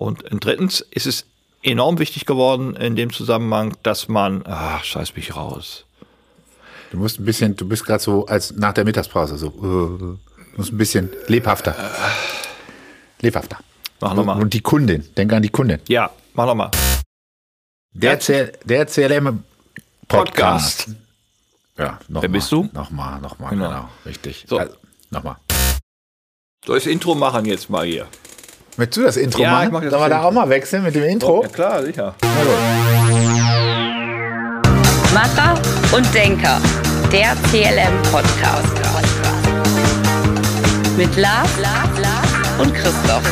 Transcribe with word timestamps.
Und 0.00 0.24
drittens 0.30 0.80
ist 0.80 1.06
es 1.06 1.26
enorm 1.62 1.98
wichtig 1.98 2.24
geworden 2.24 2.74
in 2.74 2.96
dem 2.96 3.12
Zusammenhang, 3.12 3.76
dass 3.82 4.08
man, 4.08 4.42
ach, 4.46 4.82
scheiß 4.82 5.14
mich 5.14 5.36
raus. 5.36 5.84
Du 6.90 6.96
musst 6.96 7.20
ein 7.20 7.26
bisschen, 7.26 7.54
du 7.54 7.68
bist 7.68 7.84
gerade 7.84 8.02
so 8.02 8.24
als 8.24 8.52
nach 8.52 8.72
der 8.72 8.86
Mittagspause 8.86 9.36
so, 9.36 9.48
uh, 9.48 10.16
musst 10.56 10.72
ein 10.72 10.78
bisschen 10.78 11.10
lebhafter. 11.26 11.76
Lebhafter. 13.20 13.58
Mach 14.00 14.14
nochmal. 14.14 14.40
Und 14.40 14.54
die 14.54 14.62
Kundin, 14.62 15.06
denk 15.18 15.34
an 15.34 15.42
die 15.42 15.50
Kundin. 15.50 15.80
Ja, 15.86 16.10
mach 16.32 16.46
nochmal. 16.46 16.70
Der, 17.92 18.18
CL, 18.18 18.52
der 18.64 18.86
CLM 18.86 19.44
Podcast. 20.08 20.88
Ja, 21.76 21.98
nochmal. 22.08 22.22
Wer 22.22 22.28
bist 22.30 22.50
du? 22.50 22.70
Nochmal, 22.72 23.20
nochmal, 23.20 23.50
Genau. 23.50 23.68
genau. 23.68 23.88
Richtig. 24.06 24.46
So. 24.48 24.56
Also, 24.56 24.76
nochmal. 25.10 25.36
Soll 26.64 26.78
ich 26.78 26.84
das 26.84 26.92
Intro 26.92 27.14
machen 27.14 27.44
jetzt 27.44 27.68
mal 27.68 27.84
hier? 27.84 28.06
Möchtest 28.80 28.96
du 28.96 29.02
das 29.02 29.16
Intro 29.18 29.42
Ja, 29.42 29.48
ich 29.48 29.68
machen? 29.68 29.72
mach 29.74 29.82
jetzt 29.82 29.90
Sollen 29.90 30.04
wir 30.04 30.08
das 30.08 30.22
da 30.22 30.24
auch 30.26 30.32
mal 30.32 30.48
wechseln 30.48 30.82
mit 30.82 30.94
dem 30.94 31.04
Intro? 31.04 31.42
Ja 31.42 31.48
klar, 31.48 31.82
sicher. 31.82 32.14
Macher 35.12 35.60
und 35.94 36.14
Denker. 36.14 36.58
Der 37.12 37.36
CLM 37.50 38.02
Podcast. 38.10 38.74
Mit 40.96 41.14
Lars, 41.18 41.50
Lars, 41.60 41.98
Lars 42.00 42.28
und 42.58 42.72
Christoph. 42.74 43.22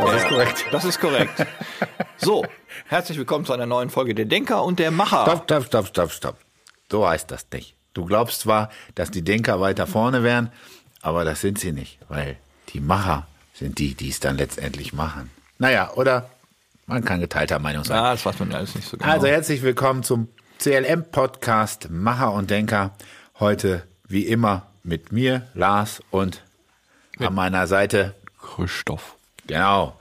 Das 0.00 0.14
ist 0.16 0.28
korrekt. 0.28 0.64
Das 0.72 0.84
ist 0.84 1.00
korrekt. 1.00 1.46
so, 2.16 2.44
herzlich 2.88 3.18
willkommen 3.18 3.44
zu 3.44 3.52
einer 3.52 3.66
neuen 3.66 3.90
Folge 3.90 4.16
Der 4.16 4.24
Denker 4.24 4.64
und 4.64 4.80
der 4.80 4.90
Macher. 4.90 5.22
Stopp, 5.22 5.44
stopp, 5.44 5.64
stopp, 5.66 5.86
stopp, 5.86 6.10
stopp. 6.10 6.36
So 6.90 7.08
heißt 7.08 7.30
das 7.30 7.46
nicht. 7.52 7.76
Du 7.94 8.04
glaubst 8.04 8.40
zwar, 8.40 8.68
dass 8.96 9.12
die 9.12 9.22
Denker 9.22 9.60
weiter 9.60 9.86
vorne 9.86 10.24
wären, 10.24 10.50
aber 11.02 11.24
das 11.24 11.40
sind 11.40 11.58
sie 11.58 11.72
nicht, 11.72 11.98
weil 12.08 12.36
die 12.70 12.80
Macher 12.80 13.26
sind 13.54 13.78
die, 13.78 13.94
die 13.94 14.08
es 14.10 14.20
dann 14.20 14.36
letztendlich 14.36 14.92
machen. 14.92 15.30
Naja, 15.58 15.90
oder 15.94 16.28
man 16.86 17.04
kann 17.04 17.20
geteilter 17.20 17.58
Meinung 17.58 17.84
sein. 17.84 17.96
Ja, 17.96 18.12
das 18.12 18.24
weiß 18.24 18.38
man 18.40 18.52
alles 18.52 18.74
nicht 18.74 18.88
so 18.88 18.96
genau. 18.96 19.10
Also 19.10 19.26
herzlich 19.26 19.62
willkommen 19.62 20.02
zum 20.02 20.28
CLM-Podcast 20.58 21.90
Macher 21.90 22.32
und 22.32 22.50
Denker. 22.50 22.92
Heute 23.38 23.84
wie 24.06 24.26
immer 24.26 24.66
mit 24.82 25.12
mir, 25.12 25.46
Lars 25.54 26.02
und 26.10 26.42
an 27.18 27.34
meiner 27.34 27.66
Seite, 27.66 28.14
Christoph. 28.40 29.16
genau. 29.46 29.98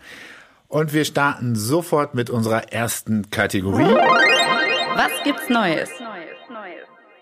Und 0.68 0.94
wir 0.94 1.06
starten 1.06 1.56
sofort 1.56 2.14
mit 2.14 2.30
unserer 2.30 2.72
ersten 2.74 3.30
Kategorie. 3.32 3.86
Was 4.96 5.12
gibt's 5.24 5.50
Neues? 5.50 5.90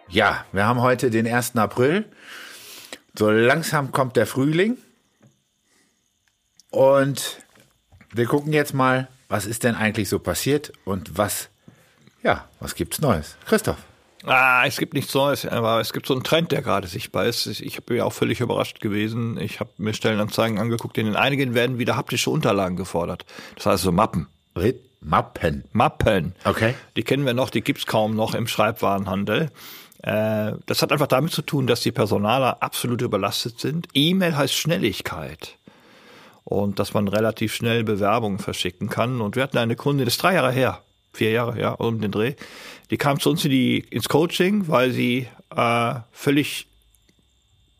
Ja, 0.09 0.45
wir 0.51 0.65
haben 0.65 0.81
heute 0.81 1.09
den 1.09 1.27
1. 1.27 1.55
April. 1.55 2.05
So 3.17 3.29
langsam 3.29 3.91
kommt 3.91 4.15
der 4.15 4.27
Frühling. 4.27 4.77
Und 6.69 7.39
wir 8.13 8.25
gucken 8.25 8.51
jetzt 8.51 8.73
mal, 8.73 9.07
was 9.29 9.45
ist 9.45 9.63
denn 9.63 9.75
eigentlich 9.75 10.09
so 10.09 10.19
passiert 10.19 10.73
und 10.83 11.17
was, 11.17 11.49
ja, 12.23 12.47
was 12.59 12.75
gibt's 12.75 12.99
Neues? 12.99 13.37
Christoph. 13.45 13.77
Ah, 14.25 14.63
es 14.65 14.77
gibt 14.77 14.93
nichts 14.93 15.13
Neues, 15.13 15.45
aber 15.45 15.79
es 15.79 15.93
gibt 15.93 16.07
so 16.07 16.13
einen 16.13 16.23
Trend, 16.23 16.51
der 16.51 16.61
gerade 16.61 16.87
sichtbar 16.87 17.25
ist. 17.25 17.45
Ich 17.45 17.83
bin 17.83 17.97
ja 17.97 18.05
auch 18.05 18.13
völlig 18.13 18.41
überrascht 18.41 18.79
gewesen. 18.81 19.39
Ich 19.39 19.59
habe 19.59 19.69
mir 19.77 19.93
Stellenanzeigen 19.93 20.57
angeguckt, 20.57 20.97
in 20.97 21.15
einigen 21.15 21.53
werden 21.53 21.77
wieder 21.77 21.95
haptische 21.95 22.31
Unterlagen 22.31 22.75
gefordert. 22.75 23.25
Das 23.55 23.67
heißt 23.67 23.83
so 23.83 23.91
Mappen. 23.91 24.27
Rit 24.57 24.81
Mappen. 24.99 25.65
Mappen. 25.71 26.33
Okay. 26.43 26.73
Die 26.95 27.03
kennen 27.03 27.25
wir 27.25 27.35
noch, 27.35 27.51
die 27.51 27.61
gibt's 27.61 27.85
kaum 27.85 28.15
noch 28.15 28.33
im 28.33 28.47
Schreibwarenhandel. 28.47 29.51
Äh, 30.05 30.53
Das 30.67 30.81
hat 30.81 30.91
einfach 30.91 31.07
damit 31.07 31.31
zu 31.31 31.41
tun, 31.41 31.65
dass 31.67 31.81
die 31.81 31.91
Personaler 31.91 32.61
absolut 32.61 33.01
überlastet 33.01 33.59
sind. 33.59 33.87
E-Mail 33.93 34.37
heißt 34.37 34.53
Schnelligkeit. 34.53 35.57
Und 36.43 36.77
dass 36.77 36.93
man 36.93 37.07
relativ 37.07 37.55
schnell 37.55 37.83
Bewerbungen 37.83 38.37
verschicken 38.37 38.87
kann. 38.87 39.19
Und 39.19 39.35
wir 39.35 39.41
hatten 39.41 39.57
eine 39.57 39.75
Kundin, 39.75 40.05
das 40.05 40.13
ist 40.13 40.21
drei 40.21 40.35
Jahre 40.35 40.51
her, 40.51 40.81
vier 41.11 41.31
Jahre, 41.31 41.59
ja, 41.59 41.71
um 41.71 41.99
den 41.99 42.11
Dreh. 42.11 42.35
Die 42.91 42.97
kam 42.97 43.19
zu 43.19 43.31
uns 43.31 43.43
in 43.45 43.49
die, 43.49 43.79
ins 43.79 44.07
Coaching, 44.07 44.67
weil 44.67 44.91
sie 44.91 45.27
äh, 45.55 45.95
völlig, 46.11 46.67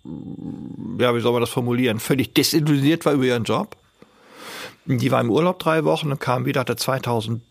ja, 0.03 1.13
wie 1.16 1.22
soll 1.22 1.34
man 1.34 1.42
das 1.42 1.52
formulieren, 1.52 2.00
völlig 2.00 2.34
desillusioniert 2.34 3.06
war 3.06 3.13
über 3.13 3.25
ihren 3.25 3.44
Job. 3.44 3.78
Die 4.86 5.12
war 5.12 5.22
im 5.22 5.30
Urlaub 5.30 5.59
drei 5.59 5.84
Wochen 5.84 6.12
und 6.12 6.19
kam 6.19 6.46
wieder, 6.46 6.62
hatte 6.62 6.75
2000 6.75 7.44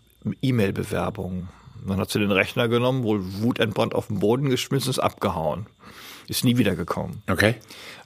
E-Mail-Bewerbungen. 0.43 1.49
Dann 1.87 1.99
hat 1.99 2.11
sie 2.11 2.19
den 2.19 2.31
Rechner 2.31 2.69
genommen, 2.69 3.03
wohl 3.03 3.21
wutentbrannt 3.43 3.95
auf 3.95 4.09
den 4.09 4.21
Boden 4.21 4.49
geschmissen, 4.49 4.91
ist 4.91 4.99
abgehauen. 4.99 5.67
Ist 6.27 6.45
nie 6.45 6.57
wiedergekommen. 6.57 7.23
Okay. 7.31 7.57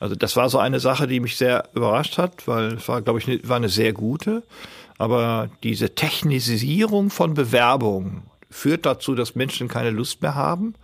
Also 0.00 0.16
das 0.16 0.34
war 0.36 0.48
so 0.48 0.58
eine 0.58 0.80
Sache, 0.80 1.06
die 1.06 1.20
mich 1.20 1.36
sehr 1.36 1.68
überrascht 1.74 2.18
hat, 2.18 2.48
weil 2.48 2.74
es 2.74 2.88
war, 2.88 3.00
glaube 3.02 3.20
ich, 3.20 3.28
eine, 3.28 3.48
war 3.48 3.56
eine 3.56 3.68
sehr 3.68 3.92
gute. 3.92 4.42
Aber 4.98 5.50
diese 5.62 5.94
Technisierung 5.94 7.10
von 7.10 7.34
Bewerbungen 7.34 8.24
führt 8.50 8.86
dazu, 8.86 9.14
dass 9.14 9.36
Menschen 9.36 9.68
keine 9.68 9.90
Lust 9.90 10.22
mehr 10.22 10.34
haben. 10.34 10.74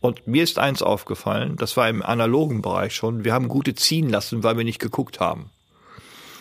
Und 0.00 0.26
mir 0.26 0.44
ist 0.44 0.58
eins 0.58 0.82
aufgefallen, 0.82 1.56
das 1.56 1.76
war 1.76 1.88
im 1.88 2.02
analogen 2.02 2.62
Bereich 2.62 2.94
schon, 2.94 3.24
wir 3.24 3.34
haben 3.34 3.48
gute 3.48 3.74
ziehen 3.74 4.08
lassen, 4.08 4.44
weil 4.44 4.56
wir 4.56 4.64
nicht 4.64 4.78
geguckt 4.78 5.20
haben. 5.20 5.50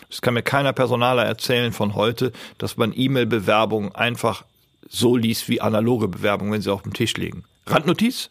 Es 0.09 0.21
kann 0.21 0.35
mir 0.35 0.43
keiner 0.43 0.73
Personaler 0.73 1.25
erzählen 1.25 1.73
von 1.73 1.95
heute, 1.95 2.31
dass 2.59 2.77
man 2.77 2.93
E-Mail-Bewerbungen 2.95 3.93
einfach 3.93 4.45
so 4.89 5.15
liest 5.15 5.49
wie 5.49 5.61
analoge 5.61 6.07
Bewerbungen, 6.07 6.53
wenn 6.53 6.61
sie 6.61 6.71
auf 6.71 6.83
dem 6.83 6.93
Tisch 6.93 7.15
liegen. 7.15 7.43
Randnotiz? 7.65 8.29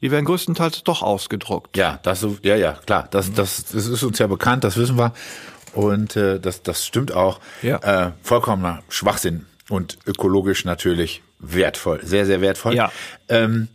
Die 0.00 0.10
werden 0.10 0.24
größtenteils 0.24 0.84
doch 0.84 1.02
ausgedruckt. 1.02 1.76
Ja, 1.76 1.98
das 2.02 2.26
ja, 2.42 2.56
ja, 2.56 2.72
klar. 2.72 3.08
Das, 3.10 3.32
das, 3.32 3.64
das 3.64 3.86
ist 3.86 4.02
uns 4.02 4.18
ja 4.18 4.26
bekannt, 4.26 4.64
das 4.64 4.76
wissen 4.76 4.98
wir. 4.98 5.14
Und 5.72 6.16
äh, 6.16 6.38
das, 6.38 6.62
das 6.62 6.86
stimmt 6.86 7.12
auch. 7.12 7.40
Ja. 7.62 7.78
Äh, 7.78 8.12
vollkommener 8.22 8.82
Schwachsinn 8.88 9.46
und 9.68 9.98
ökologisch 10.06 10.64
natürlich 10.64 11.22
wertvoll, 11.38 12.00
sehr, 12.04 12.26
sehr 12.26 12.40
wertvoll. 12.40 12.74
Ja. 12.74 12.92
Ähm, 13.28 13.68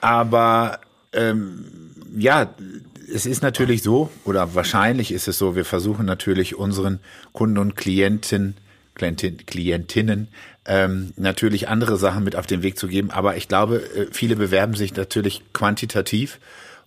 aber 0.00 0.80
ähm, 1.12 1.64
ja, 2.16 2.52
es 3.12 3.26
ist 3.26 3.42
natürlich 3.42 3.82
so, 3.82 4.10
oder 4.24 4.54
wahrscheinlich 4.54 5.12
ist 5.12 5.28
es 5.28 5.38
so, 5.38 5.56
wir 5.56 5.64
versuchen 5.64 6.06
natürlich 6.06 6.56
unseren 6.56 7.00
Kunden 7.32 7.58
und 7.58 7.76
Klienten, 7.76 8.56
Klientin, 9.00 9.38
Klientinnen 9.46 10.28
ähm, 10.66 11.12
natürlich 11.16 11.68
andere 11.68 11.96
Sachen 11.96 12.22
mit 12.22 12.36
auf 12.36 12.46
den 12.46 12.62
Weg 12.62 12.78
zu 12.78 12.86
geben. 12.86 13.10
Aber 13.10 13.36
ich 13.36 13.48
glaube, 13.48 13.76
äh, 13.96 14.06
viele 14.12 14.36
bewerben 14.36 14.74
sich 14.74 14.94
natürlich 14.94 15.42
quantitativ 15.54 16.38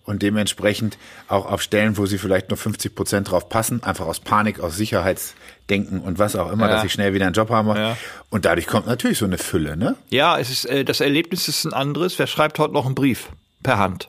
und 0.04 0.22
dementsprechend 0.22 0.96
auch 1.28 1.46
auf 1.46 1.60
Stellen, 1.62 1.96
wo 1.96 2.06
sie 2.06 2.18
vielleicht 2.18 2.50
nur 2.50 2.56
50 2.56 2.94
Prozent 2.94 3.30
drauf 3.30 3.48
passen, 3.48 3.82
einfach 3.82 4.06
aus 4.06 4.20
Panik, 4.20 4.60
aus 4.60 4.76
Sicherheitsdenken 4.76 6.00
und 6.00 6.18
was 6.18 6.36
auch 6.36 6.52
immer, 6.52 6.66
Ja. 6.68 6.74
dass 6.74 6.82
sie 6.82 6.90
schnell 6.90 7.14
wieder 7.14 7.26
einen 7.26 7.34
Job 7.34 7.50
haben. 7.50 7.68
Ja. 7.76 7.96
Und 8.30 8.44
dadurch 8.44 8.66
kommt 8.66 8.86
natürlich 8.86 9.18
so 9.18 9.24
eine 9.24 9.38
Fülle, 9.38 9.76
ne? 9.76 9.96
Ja, 10.10 10.38
es 10.38 10.50
ist, 10.50 10.66
äh, 10.66 10.84
das 10.84 11.00
Erlebnis 11.00 11.48
ist 11.48 11.64
ein 11.64 11.72
anderes. 11.72 12.18
Wer 12.18 12.26
schreibt 12.28 12.58
heute 12.58 12.74
noch 12.74 12.86
einen 12.86 12.94
Brief 12.94 13.28
per 13.62 13.78
Hand? 13.78 14.08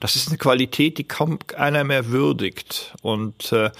Das 0.00 0.16
ist 0.16 0.28
eine 0.28 0.38
Qualität, 0.38 0.98
die 0.98 1.04
kaum 1.04 1.38
einer 1.56 1.84
mehr 1.84 2.06
würdigt. 2.08 2.94
Und 3.02 3.52
äh, 3.52 3.70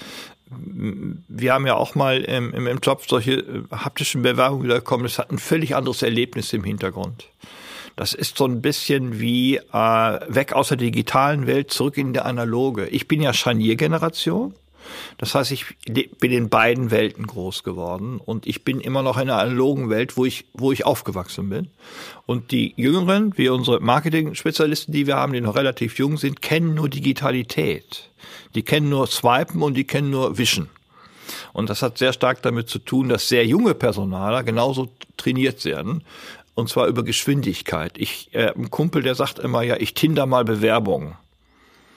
wir 0.53 1.53
haben 1.53 1.65
ja 1.65 1.75
auch 1.75 1.95
mal 1.95 2.21
im, 2.21 2.53
im, 2.53 2.67
im 2.67 2.79
Job 2.79 3.03
solche 3.07 3.33
äh, 3.33 3.63
haptischen 3.71 4.21
Bewerbungen 4.21 4.63
wiederkommen. 4.63 5.03
Das 5.03 5.17
hat 5.17 5.31
ein 5.31 5.39
völlig 5.39 5.75
anderes 5.75 6.01
Erlebnis 6.01 6.53
im 6.53 6.63
Hintergrund. 6.63 7.27
Das 7.95 8.13
ist 8.13 8.37
so 8.37 8.45
ein 8.45 8.61
bisschen 8.61 9.19
wie 9.19 9.57
äh, 9.57 9.61
weg 9.71 10.53
aus 10.53 10.69
der 10.69 10.77
digitalen 10.77 11.47
Welt, 11.47 11.71
zurück 11.71 11.97
in 11.97 12.13
die 12.13 12.19
analoge. 12.19 12.87
Ich 12.87 13.07
bin 13.07 13.21
ja 13.21 13.33
Scharniergeneration. 13.33 14.53
Das 15.17 15.35
heißt, 15.35 15.51
ich 15.51 15.65
bin 15.85 16.31
in 16.31 16.49
beiden 16.49 16.91
Welten 16.91 17.27
groß 17.27 17.63
geworden 17.63 18.19
und 18.23 18.47
ich 18.47 18.63
bin 18.63 18.79
immer 18.79 19.03
noch 19.03 19.17
in 19.17 19.27
der 19.27 19.37
analogen 19.37 19.89
Welt, 19.89 20.17
wo 20.17 20.25
ich, 20.25 20.45
wo 20.53 20.71
ich 20.71 20.85
aufgewachsen 20.85 21.49
bin. 21.49 21.67
Und 22.25 22.51
die 22.51 22.73
Jüngeren, 22.75 23.37
wie 23.37 23.49
unsere 23.49 23.79
Marketing-Spezialisten, 23.79 24.93
die 24.93 25.07
wir 25.07 25.15
haben, 25.15 25.33
die 25.33 25.41
noch 25.41 25.55
relativ 25.55 25.97
jung 25.97 26.17
sind, 26.17 26.41
kennen 26.41 26.75
nur 26.75 26.89
Digitalität. 26.89 28.09
Die 28.55 28.63
kennen 28.63 28.89
nur 28.89 29.07
Swipen 29.07 29.61
und 29.61 29.75
die 29.75 29.85
kennen 29.85 30.09
nur 30.09 30.37
Wischen. 30.37 30.69
Und 31.53 31.69
das 31.69 31.81
hat 31.81 31.97
sehr 31.97 32.13
stark 32.13 32.41
damit 32.41 32.69
zu 32.69 32.79
tun, 32.79 33.09
dass 33.09 33.27
sehr 33.27 33.45
junge 33.45 33.73
Personaler 33.73 34.43
genauso 34.43 34.89
trainiert 35.17 35.63
werden. 35.65 36.03
Und 36.53 36.69
zwar 36.69 36.87
über 36.87 37.03
Geschwindigkeit. 37.03 37.97
Ich, 37.97 38.29
äh, 38.33 38.53
ein 38.53 38.69
Kumpel, 38.69 39.03
der 39.03 39.15
sagt 39.15 39.39
immer, 39.39 39.61
ja, 39.61 39.77
ich 39.77 39.93
tinder 39.93 40.25
mal 40.25 40.43
Bewerbungen. 40.43 41.15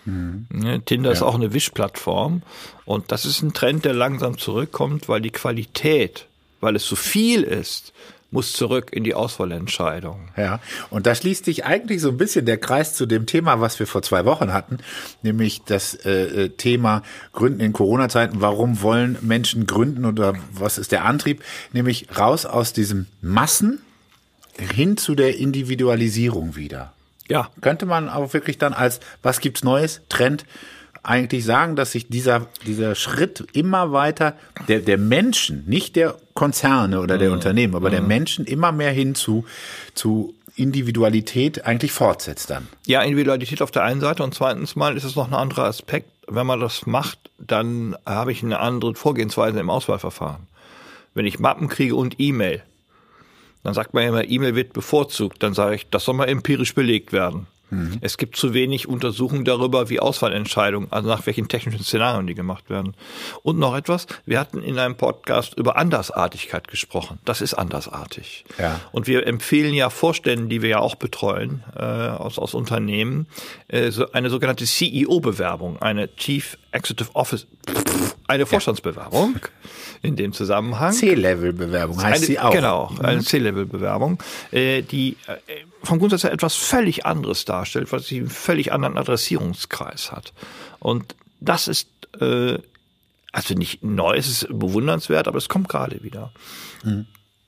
Ne, 0.06 0.82
Tinder 0.84 1.12
ist 1.12 1.22
auch 1.22 1.34
eine 1.34 1.52
Wischplattform. 1.52 2.42
Und 2.84 3.12
das 3.12 3.24
ist 3.24 3.42
ein 3.42 3.52
Trend, 3.52 3.84
der 3.84 3.94
langsam 3.94 4.38
zurückkommt, 4.38 5.08
weil 5.08 5.20
die 5.20 5.30
Qualität, 5.30 6.26
weil 6.60 6.76
es 6.76 6.86
so 6.86 6.96
viel 6.96 7.42
ist, 7.42 7.92
muss 8.34 8.52
zurück 8.52 8.88
in 8.92 9.04
die 9.04 9.14
Auswahlentscheidung. 9.14 10.28
Ja, 10.36 10.60
und 10.90 11.06
da 11.06 11.14
schließt 11.14 11.44
sich 11.44 11.64
eigentlich 11.64 12.02
so 12.02 12.08
ein 12.08 12.16
bisschen 12.16 12.44
der 12.44 12.58
Kreis 12.58 12.94
zu 12.94 13.06
dem 13.06 13.26
Thema, 13.26 13.60
was 13.60 13.78
wir 13.78 13.86
vor 13.86 14.02
zwei 14.02 14.24
Wochen 14.24 14.52
hatten, 14.52 14.78
nämlich 15.22 15.62
das 15.62 15.94
äh, 16.04 16.44
äh, 16.44 16.48
Thema 16.48 17.02
Gründen 17.32 17.60
in 17.60 17.72
Corona-Zeiten. 17.72 18.40
Warum 18.40 18.82
wollen 18.82 19.16
Menschen 19.22 19.66
gründen 19.66 20.04
oder 20.04 20.34
was 20.52 20.78
ist 20.78 20.90
der 20.90 21.04
Antrieb? 21.04 21.42
Nämlich 21.72 22.08
raus 22.18 22.44
aus 22.44 22.72
diesem 22.72 23.06
Massen 23.22 23.80
hin 24.58 24.96
zu 24.96 25.14
der 25.14 25.38
Individualisierung 25.38 26.56
wieder. 26.56 26.92
Ja, 27.28 27.50
Könnte 27.60 27.86
man 27.86 28.08
auch 28.08 28.34
wirklich 28.34 28.58
dann 28.58 28.74
als 28.74 29.00
was 29.22 29.40
gibt's 29.40 29.64
Neues 29.64 30.02
Trend 30.08 30.44
eigentlich 31.04 31.44
sagen, 31.44 31.76
dass 31.76 31.92
sich 31.92 32.08
dieser, 32.08 32.46
dieser 32.66 32.94
Schritt 32.94 33.46
immer 33.52 33.92
weiter 33.92 34.34
der, 34.68 34.80
der 34.80 34.98
Menschen, 34.98 35.64
nicht 35.66 35.96
der 35.96 36.16
Konzerne 36.32 37.00
oder 37.00 37.18
der 37.18 37.30
Unternehmen, 37.30 37.74
aber 37.74 37.90
der 37.90 38.00
Menschen 38.00 38.46
immer 38.46 38.72
mehr 38.72 38.90
hin 38.90 39.14
zu, 39.14 39.44
zu 39.94 40.34
Individualität 40.56 41.66
eigentlich 41.66 41.92
fortsetzt 41.92 42.50
dann. 42.50 42.68
Ja, 42.86 43.02
Individualität 43.02 43.60
auf 43.60 43.70
der 43.70 43.82
einen 43.82 44.00
Seite 44.00 44.22
und 44.22 44.34
zweitens 44.34 44.76
mal 44.76 44.96
ist 44.96 45.04
es 45.04 45.16
noch 45.16 45.28
ein 45.28 45.34
anderer 45.34 45.64
Aspekt. 45.64 46.10
Wenn 46.26 46.46
man 46.46 46.60
das 46.60 46.86
macht, 46.86 47.18
dann 47.38 47.96
habe 48.06 48.32
ich 48.32 48.42
eine 48.42 48.60
andere 48.60 48.94
Vorgehensweise 48.94 49.60
im 49.60 49.68
Auswahlverfahren. 49.68 50.46
Wenn 51.12 51.26
ich 51.26 51.38
Mappen 51.38 51.68
kriege 51.68 51.94
und 51.96 52.18
E-Mail, 52.18 52.62
dann 53.64 53.74
sagt 53.74 53.94
man 53.94 54.04
immer, 54.04 54.24
E-Mail 54.24 54.54
wird 54.54 54.72
bevorzugt. 54.72 55.42
Dann 55.42 55.54
sage 55.54 55.74
ich, 55.74 55.88
das 55.88 56.04
soll 56.04 56.14
mal 56.14 56.28
empirisch 56.28 56.74
belegt 56.74 57.12
werden. 57.12 57.48
Es 58.00 58.18
gibt 58.18 58.36
zu 58.36 58.54
wenig 58.54 58.88
Untersuchungen 58.88 59.44
darüber, 59.44 59.88
wie 59.88 59.98
Auswahlentscheidungen, 59.98 60.92
also 60.92 61.08
nach 61.08 61.26
welchen 61.26 61.48
technischen 61.48 61.82
Szenarien 61.82 62.26
die 62.26 62.34
gemacht 62.34 62.70
werden. 62.70 62.94
Und 63.42 63.58
noch 63.58 63.76
etwas, 63.76 64.06
wir 64.26 64.38
hatten 64.38 64.62
in 64.62 64.78
einem 64.78 64.96
Podcast 64.96 65.54
über 65.54 65.76
Andersartigkeit 65.76 66.68
gesprochen. 66.68 67.18
Das 67.24 67.40
ist 67.40 67.54
andersartig. 67.54 68.44
Ja. 68.58 68.80
Und 68.92 69.06
wir 69.06 69.26
empfehlen 69.26 69.74
ja 69.74 69.90
Vorständen, 69.90 70.48
die 70.48 70.62
wir 70.62 70.68
ja 70.68 70.78
auch 70.78 70.94
betreuen, 70.94 71.64
äh, 71.74 71.82
aus, 71.82 72.38
aus 72.38 72.54
Unternehmen, 72.54 73.26
äh, 73.68 73.90
so 73.90 74.10
eine 74.12 74.30
sogenannte 74.30 74.64
CEO-Bewerbung, 74.64 75.80
eine 75.80 76.14
Chief 76.16 76.58
Executive 76.70 77.14
Office, 77.14 77.46
eine 78.34 78.46
Vorstandsbewerbung 78.46 79.36
in 80.02 80.16
dem 80.16 80.32
Zusammenhang. 80.32 80.92
C-Level-Bewerbung 80.92 82.02
heißt 82.02 82.16
Eine- 82.18 82.26
sie 82.26 82.38
auch. 82.38 82.52
Genau, 82.52 82.92
eine 83.02 83.22
C-Level-Bewerbung, 83.22 84.22
äh, 84.50 84.82
die 84.82 85.16
äh, 85.26 85.36
vom 85.82 85.98
Grundsatz 85.98 86.24
her 86.24 86.32
etwas 86.32 86.54
völlig 86.54 87.06
anderes 87.06 87.44
darstellt, 87.44 87.90
weil 87.92 88.00
sie 88.00 88.18
einen 88.18 88.30
völlig 88.30 88.72
anderen 88.72 88.98
Adressierungskreis 88.98 90.12
hat. 90.12 90.32
Und 90.78 91.14
das 91.40 91.68
ist 91.68 91.88
äh, 92.20 92.58
also 93.34 93.54
nicht 93.54 93.82
neu, 93.82 94.16
es 94.16 94.28
ist 94.28 94.46
bewundernswert, 94.48 95.26
aber 95.26 95.38
es 95.38 95.48
kommt 95.48 95.68
gerade 95.68 96.02
wieder. 96.04 96.32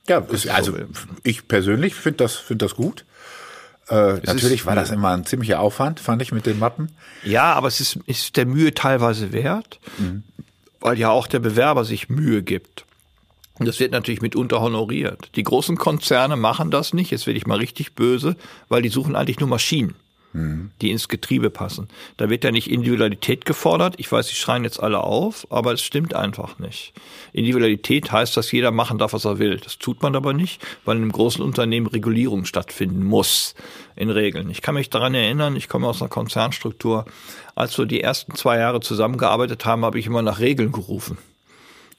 Ja, 0.07 0.19
ist, 0.19 0.49
also 0.49 0.75
ich 1.23 1.47
persönlich 1.47 1.95
finde 1.95 2.17
das, 2.17 2.35
finde 2.35 2.65
das 2.65 2.75
gut. 2.75 3.05
Äh, 3.89 4.15
natürlich 4.25 4.65
war 4.65 4.75
das 4.75 4.91
immer 4.91 5.11
ein 5.11 5.25
ziemlicher 5.25 5.61
Aufwand, 5.61 6.01
fand 6.01 6.21
ich 6.21 6.33
mit 6.33 6.45
den 6.45 6.59
Mappen. 6.59 6.91
Ja, 7.23 7.53
aber 7.53 7.69
es 7.69 7.79
ist, 7.79 7.99
ist 8.05 8.35
der 8.35 8.45
Mühe 8.45 8.73
teilweise 8.73 9.31
wert, 9.31 9.79
weil 10.79 10.97
ja 10.97 11.09
auch 11.09 11.27
der 11.27 11.39
Bewerber 11.39 11.85
sich 11.85 12.09
Mühe 12.09 12.43
gibt. 12.43 12.85
Und 13.59 13.65
das 13.67 13.79
wird 13.79 13.91
natürlich 13.91 14.21
mitunter 14.21 14.61
honoriert. 14.61 15.31
Die 15.35 15.43
großen 15.43 15.77
Konzerne 15.77 16.35
machen 16.35 16.69
das 16.69 16.93
nicht, 16.93 17.11
jetzt 17.11 17.25
werde 17.25 17.37
ich 17.37 17.47
mal 17.47 17.57
richtig 17.57 17.93
böse, 17.95 18.35
weil 18.69 18.81
die 18.81 18.89
suchen 18.89 19.15
eigentlich 19.15 19.39
nur 19.39 19.49
Maschinen, 19.49 19.95
die 20.33 20.91
ins 20.91 21.07
Getriebe 21.07 21.49
passen. 21.49 21.87
Da 22.17 22.29
wird 22.29 22.43
ja 22.43 22.51
nicht 22.51 22.69
Individualität 22.69 23.45
gefordert. 23.45 23.95
Ich 23.97 24.11
weiß, 24.11 24.27
die 24.27 24.35
schreien 24.35 24.65
jetzt 24.65 24.79
alle 24.79 24.99
auf, 24.99 25.47
aber 25.49 25.73
es 25.73 25.81
stimmt 25.81 26.13
einfach 26.13 26.59
nicht. 26.59 26.93
Individualität 27.33 28.11
heißt, 28.11 28.37
dass 28.37 28.51
jeder 28.51 28.69
machen 28.71 28.99
darf, 28.99 29.13
was 29.13 29.25
er 29.25 29.39
will. 29.39 29.57
Das 29.57 29.79
tut 29.79 30.03
man 30.03 30.15
aber 30.15 30.33
nicht, 30.33 30.61
weil 30.85 30.97
in 30.97 31.03
einem 31.03 31.11
großen 31.11 31.43
Unternehmen 31.43 31.87
Regulierung 31.87 32.45
stattfinden 32.45 33.03
muss 33.03 33.55
in 33.95 34.11
Regeln. 34.11 34.49
Ich 34.51 34.61
kann 34.61 34.75
mich 34.75 34.91
daran 34.91 35.15
erinnern, 35.15 35.55
ich 35.55 35.69
komme 35.69 35.87
aus 35.87 36.01
einer 36.01 36.09
Konzernstruktur. 36.09 37.05
Als 37.55 37.75
wir 37.79 37.85
die 37.87 38.01
ersten 38.01 38.35
zwei 38.35 38.59
Jahre 38.59 38.79
zusammengearbeitet 38.79 39.65
haben, 39.65 39.83
habe 39.85 39.97
ich 39.97 40.05
immer 40.05 40.21
nach 40.21 40.39
Regeln 40.39 40.71
gerufen. 40.71 41.17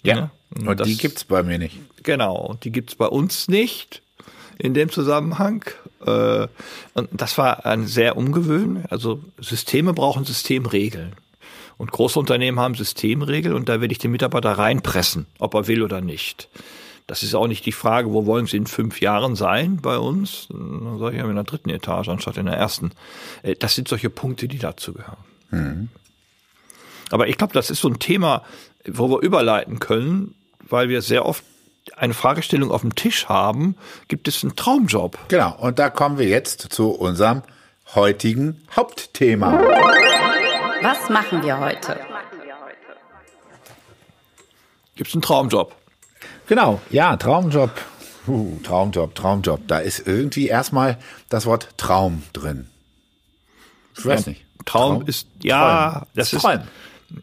Ja, 0.05 0.31
Und 0.65 0.79
das- 0.79 0.87
die 0.87 0.97
gibt's 0.97 1.25
bei 1.25 1.43
mir 1.43 1.59
nicht. 1.59 1.77
Genau, 2.05 2.37
und 2.37 2.65
die 2.65 2.71
gibt's 2.71 2.95
bei 2.95 3.07
uns 3.07 3.49
nicht 3.49 4.03
in 4.59 4.75
dem 4.75 4.91
Zusammenhang. 4.91 5.65
Äh, 6.05 6.47
Und 6.95 7.09
das 7.13 7.39
war 7.39 7.65
ein 7.67 7.87
sehr 7.87 8.17
ungewöhnlich. 8.17 8.85
Also 8.91 9.21
Systeme 9.41 9.93
brauchen 9.95 10.25
Systemregeln. 10.25 11.13
Und 11.77 11.93
große 11.93 12.19
Unternehmen 12.19 12.59
haben 12.59 12.75
Systemregeln 12.75 13.55
und 13.55 13.69
da 13.69 13.81
werde 13.81 13.93
ich 13.93 13.99
den 13.99 14.11
Mitarbeiter 14.11 14.51
reinpressen, 14.53 15.27
ob 15.39 15.55
er 15.55 15.69
will 15.69 15.83
oder 15.85 16.01
nicht. 16.01 16.49
Das 17.07 17.23
ist 17.23 17.35
auch 17.35 17.47
nicht 17.47 17.65
die 17.65 17.73
Frage, 17.73 18.13
wo 18.13 18.27
wollen 18.27 18.47
Sie 18.47 18.57
in 18.57 18.67
fünf 18.67 19.01
Jahren 19.01 19.37
sein 19.37 19.79
bei 19.81 19.97
uns? 19.97 20.49
Dann 20.51 20.99
sage 20.99 21.17
ich 21.17 21.23
ja 21.23 21.29
in 21.29 21.35
der 21.37 21.45
dritten 21.45 21.71
Etage 21.71 22.09
anstatt 22.09 22.37
in 22.37 22.47
der 22.47 22.57
ersten. 22.57 22.91
Äh, 23.43 23.55
Das 23.55 23.75
sind 23.75 23.89
solche 23.89 24.11
Punkte, 24.11 24.49
die 24.49 24.59
dazu 24.59 24.93
gehören. 24.93 25.89
Aber 27.11 27.29
ich 27.29 27.39
glaube, 27.39 27.55
das 27.55 27.71
ist 27.71 27.81
so 27.81 27.89
ein 27.89 27.99
Thema, 27.99 28.43
wo 28.87 29.09
wir 29.09 29.21
überleiten 29.23 29.79
können, 29.79 30.35
weil 30.69 30.89
wir 30.91 31.01
sehr 31.01 31.25
oft 31.25 31.43
eine 31.97 32.15
Fragestellung 32.15 32.71
auf 32.71 32.83
dem 32.83 32.95
Tisch 32.95 33.29
haben, 33.29 33.77
gibt 34.09 34.29
es 34.29 34.43
einen 34.43 34.57
Traumjob? 34.57 35.19
Genau. 35.29 35.57
Und 35.59 35.79
da 35.79 35.91
kommen 35.91 36.19
wir 36.19 36.27
jetzt 36.27 36.61
zu 36.73 36.91
unserem 36.91 37.43
heutigen 37.95 38.63
Hauptthema. 38.75 39.61
Was 40.83 41.09
machen 41.09 41.43
wir 41.43 41.59
heute? 41.59 41.99
Gibt 44.97 45.09
es 45.09 45.15
einen 45.15 45.23
Traumjob? 45.23 45.75
Genau. 46.49 46.81
Ja, 46.91 47.17
Traumjob. 47.17 47.71
Uh, 48.27 48.59
Traumjob, 48.63 49.15
Traumjob. 49.15 49.61
Da 49.69 49.79
ist 49.79 50.07
irgendwie 50.07 50.49
erstmal 50.49 50.99
das 51.29 51.47
Wort 51.47 51.69
Traum 51.77 52.23
drin. 52.33 52.69
Ich 53.97 54.05
weiß 54.05 54.27
nicht. 54.27 54.45
Traum, 54.65 55.07
ist, 55.07 55.27
ja, 55.43 55.91
Träumen. 55.91 56.07
das 56.15 56.33
ist, 56.33 56.43
Träumen. 56.43 56.69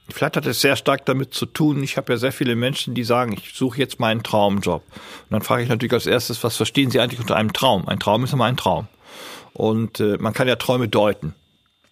Vielleicht 0.09 0.37
hat 0.37 0.45
es 0.45 0.61
sehr 0.61 0.75
stark 0.75 1.05
damit 1.05 1.33
zu 1.33 1.45
tun. 1.45 1.83
Ich 1.83 1.97
habe 1.97 2.13
ja 2.13 2.17
sehr 2.17 2.31
viele 2.31 2.55
Menschen, 2.55 2.95
die 2.95 3.03
sagen, 3.03 3.33
ich 3.33 3.53
suche 3.53 3.79
jetzt 3.79 3.99
meinen 3.99 4.23
Traumjob. 4.23 4.83
Und 4.83 5.31
dann 5.31 5.41
frage 5.41 5.63
ich 5.63 5.69
natürlich 5.69 5.93
als 5.93 6.07
erstes, 6.07 6.43
was 6.43 6.57
verstehen 6.57 6.91
Sie 6.91 6.99
eigentlich 6.99 7.19
unter 7.19 7.35
einem 7.35 7.53
Traum? 7.53 7.87
Ein 7.87 7.99
Traum 7.99 8.23
ist 8.23 8.33
immer 8.33 8.45
ein 8.45 8.57
Traum. 8.57 8.87
Und 9.53 9.99
äh, 9.99 10.17
man 10.19 10.33
kann 10.33 10.47
ja 10.47 10.55
Träume 10.55 10.87
deuten. 10.87 11.33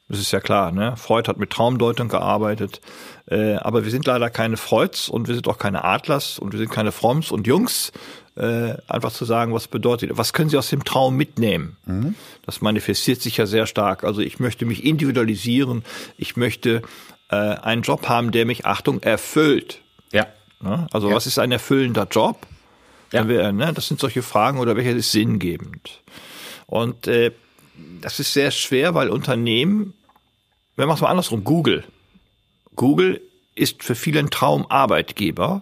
Das 0.10 0.20
ist 0.20 0.32
ja 0.32 0.42
klar, 0.42 0.72
ne? 0.72 0.96
Freud 0.98 1.28
hat 1.30 1.38
mit 1.38 1.50
Traumdeutung 1.50 2.10
gearbeitet. 2.10 2.82
Äh, 3.26 3.56
aber 3.56 3.86
wir 3.86 3.92
sind 3.92 4.06
leider 4.06 4.30
keine 4.30 4.58
Freuds 4.58 5.08
und 5.08 5.28
wir 5.28 5.36
sind 5.36 5.48
auch 5.48 5.58
keine 5.58 5.84
Adlers 5.86 6.40
und 6.40 6.52
wir 6.52 6.60
sind 6.60 6.72
keine 6.72 6.92
Fromms 6.92 7.32
und 7.32 7.48
Jungs. 7.48 7.92
Äh, 8.36 8.76
einfach 8.88 9.12
zu 9.12 9.26
sagen, 9.26 9.54
was 9.54 9.68
bedeutet, 9.68 10.12
was 10.14 10.34
können 10.34 10.50
Sie 10.50 10.58
aus 10.58 10.70
dem 10.70 10.84
Traum 10.84 11.16
mitnehmen? 11.16 11.78
Das 12.46 12.62
manifestiert 12.62 13.22
sich 13.22 13.38
ja 13.38 13.46
sehr 13.46 13.66
stark. 13.66 14.04
Also 14.04 14.22
ich 14.22 14.40
möchte 14.40 14.66
mich 14.66 14.84
individualisieren. 14.84 15.84
Ich 16.18 16.36
möchte 16.36 16.82
äh, 17.34 17.62
einen 17.62 17.82
Job 17.82 18.08
haben, 18.08 18.32
der 18.32 18.46
mich, 18.46 18.66
Achtung, 18.66 19.02
erfüllt. 19.02 19.82
Ja. 20.12 20.28
Ne? 20.62 20.88
Also 20.92 21.10
Ja. 21.10 21.16
was 21.16 21.28
ist 21.28 21.40
ein 21.40 21.52
erfüllender 21.52 22.08
Job? 22.10 22.46
Dann 23.12 23.28
wär, 23.28 23.52
ne, 23.52 23.72
das 23.74 23.88
sind 23.88 24.00
solche 24.00 24.24
Fragen 24.24 24.60
oder 24.60 24.76
welcher 24.76 24.92
ist 24.92 25.12
sinngebend? 25.12 26.02
Und 26.66 27.08
äh, 27.08 27.32
das 28.02 28.20
ist 28.20 28.34
sehr 28.34 28.50
schwer, 28.52 28.96
weil 28.96 29.10
Unternehmen, 29.10 29.94
wenn 30.76 30.88
man 30.88 30.96
es 30.96 31.02
mal 31.02 31.10
andersrum, 31.10 31.44
Google. 31.44 31.84
Google 32.76 33.22
ist 33.56 33.84
für 33.84 33.94
viele 33.94 34.20
ein 34.20 34.32
Traumarbeitgeber, 34.32 35.62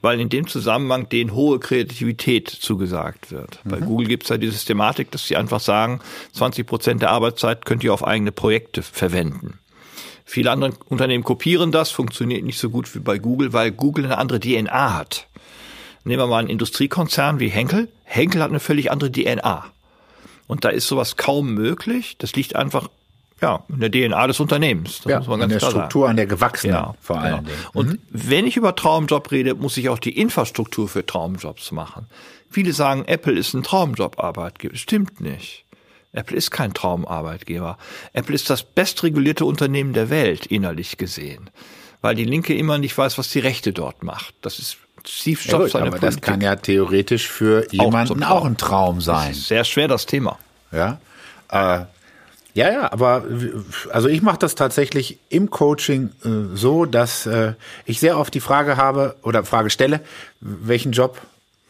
weil 0.00 0.18
in 0.18 0.28
dem 0.28 0.48
Zusammenhang 0.48 1.08
denen 1.08 1.32
hohe 1.34 1.60
Kreativität 1.60 2.48
zugesagt 2.48 3.30
wird. 3.30 3.60
Bei 3.64 3.78
Google 3.78 4.08
gibt 4.08 4.24
es 4.24 4.30
ja 4.30 4.36
die 4.36 4.48
Systematik, 4.48 5.12
dass 5.12 5.28
sie 5.28 5.36
einfach 5.36 5.60
sagen, 5.60 6.00
20 6.32 6.66
Prozent 6.66 7.02
der 7.02 7.10
Arbeitszeit 7.10 7.64
könnt 7.64 7.84
ihr 7.84 7.94
auf 7.94 8.04
eigene 8.04 8.32
Projekte 8.32 8.82
verwenden. 8.82 9.60
Viele 10.24 10.50
andere 10.50 10.72
Unternehmen 10.88 11.24
kopieren 11.24 11.72
das, 11.72 11.90
funktioniert 11.90 12.44
nicht 12.44 12.58
so 12.58 12.70
gut 12.70 12.94
wie 12.94 13.00
bei 13.00 13.18
Google, 13.18 13.52
weil 13.52 13.70
Google 13.72 14.04
eine 14.06 14.18
andere 14.18 14.40
DNA 14.40 14.94
hat. 14.96 15.26
Nehmen 16.04 16.20
wir 16.22 16.26
mal 16.26 16.38
einen 16.38 16.48
Industriekonzern 16.48 17.38
wie 17.40 17.48
Henkel. 17.48 17.88
Henkel 18.04 18.42
hat 18.42 18.50
eine 18.50 18.60
völlig 18.60 18.90
andere 18.90 19.10
DNA. 19.12 19.64
Und 20.46 20.64
da 20.64 20.68
ist 20.70 20.86
sowas 20.88 21.16
kaum 21.16 21.54
möglich. 21.54 22.16
Das 22.18 22.34
liegt 22.34 22.56
einfach 22.56 22.88
ja, 23.40 23.64
in 23.68 23.80
der 23.80 23.90
DNA 23.90 24.26
des 24.28 24.40
Unternehmens. 24.40 25.00
Das 25.02 25.10
Ja, 25.10 25.18
muss 25.18 25.28
man 25.28 25.42
an 25.42 25.48
ganz 25.48 25.50
der 25.50 25.58
klar 25.58 25.70
sagen. 25.70 25.80
Struktur, 25.90 26.08
an 26.08 26.16
der 26.16 26.26
gewachsenen 26.26 26.74
Ja, 26.76 26.94
vor 27.00 27.16
genau. 27.16 27.28
allen 27.28 27.44
Dingen. 27.44 27.56
Und 27.72 27.98
wenn 28.10 28.46
ich 28.46 28.56
über 28.56 28.74
Traumjob 28.74 29.30
rede, 29.32 29.54
muss 29.54 29.76
ich 29.76 29.88
auch 29.88 29.98
die 29.98 30.16
Infrastruktur 30.16 30.88
für 30.88 31.04
Traumjobs 31.04 31.72
machen. 31.72 32.06
Viele 32.50 32.72
sagen, 32.72 33.04
Apple 33.06 33.32
ist 33.32 33.54
ein 33.54 33.62
Traumjob-Arbeitgeber. 33.62 34.76
Stimmt 34.76 35.20
nicht. 35.20 35.64
Apple 36.12 36.36
ist 36.36 36.50
kein 36.50 36.74
Traumarbeitgeber. 36.74 37.78
Apple 38.12 38.34
ist 38.34 38.50
das 38.50 38.62
bestregulierte 38.62 39.44
Unternehmen 39.44 39.92
der 39.92 40.10
Welt, 40.10 40.46
innerlich 40.46 40.98
gesehen. 40.98 41.50
Weil 42.00 42.14
die 42.14 42.24
Linke 42.24 42.54
immer 42.54 42.78
nicht 42.78 42.96
weiß, 42.96 43.16
was 43.16 43.30
die 43.30 43.38
Rechte 43.38 43.72
dort 43.72 44.02
macht. 44.02 44.34
Das 44.42 44.58
ist 44.58 44.76
Steve 45.06 45.40
Ja, 45.44 45.52
Jobs 45.52 45.64
gut, 45.64 45.72
seine 45.72 45.86
aber 45.86 45.98
das 45.98 46.20
kann 46.20 46.40
ja 46.40 46.56
theoretisch 46.56 47.28
für 47.28 47.66
jemanden 47.72 48.22
auch, 48.22 48.40
Traum. 48.40 48.46
ein 48.46 48.56
Traum 48.56 49.00
sein. 49.00 49.34
Sehr 49.34 49.64
schwer, 49.64 49.88
das 49.88 50.06
Thema. 50.06 50.38
Ja, 50.70 51.00
äh, 51.50 51.84
ja, 52.54 52.70
ja, 52.70 52.92
aber 52.92 53.24
also 53.90 54.08
ich 54.08 54.20
mache 54.20 54.38
das 54.38 54.54
tatsächlich 54.54 55.18
im 55.30 55.48
Coaching 55.48 56.10
äh, 56.24 56.54
so, 56.54 56.84
dass 56.84 57.24
äh, 57.24 57.54
ich 57.86 57.98
sehr 57.98 58.18
oft 58.18 58.34
die 58.34 58.40
Frage 58.40 58.76
habe 58.76 59.16
oder 59.22 59.44
Frage 59.44 59.70
stelle, 59.70 60.00
welchen 60.40 60.92
Job 60.92 61.18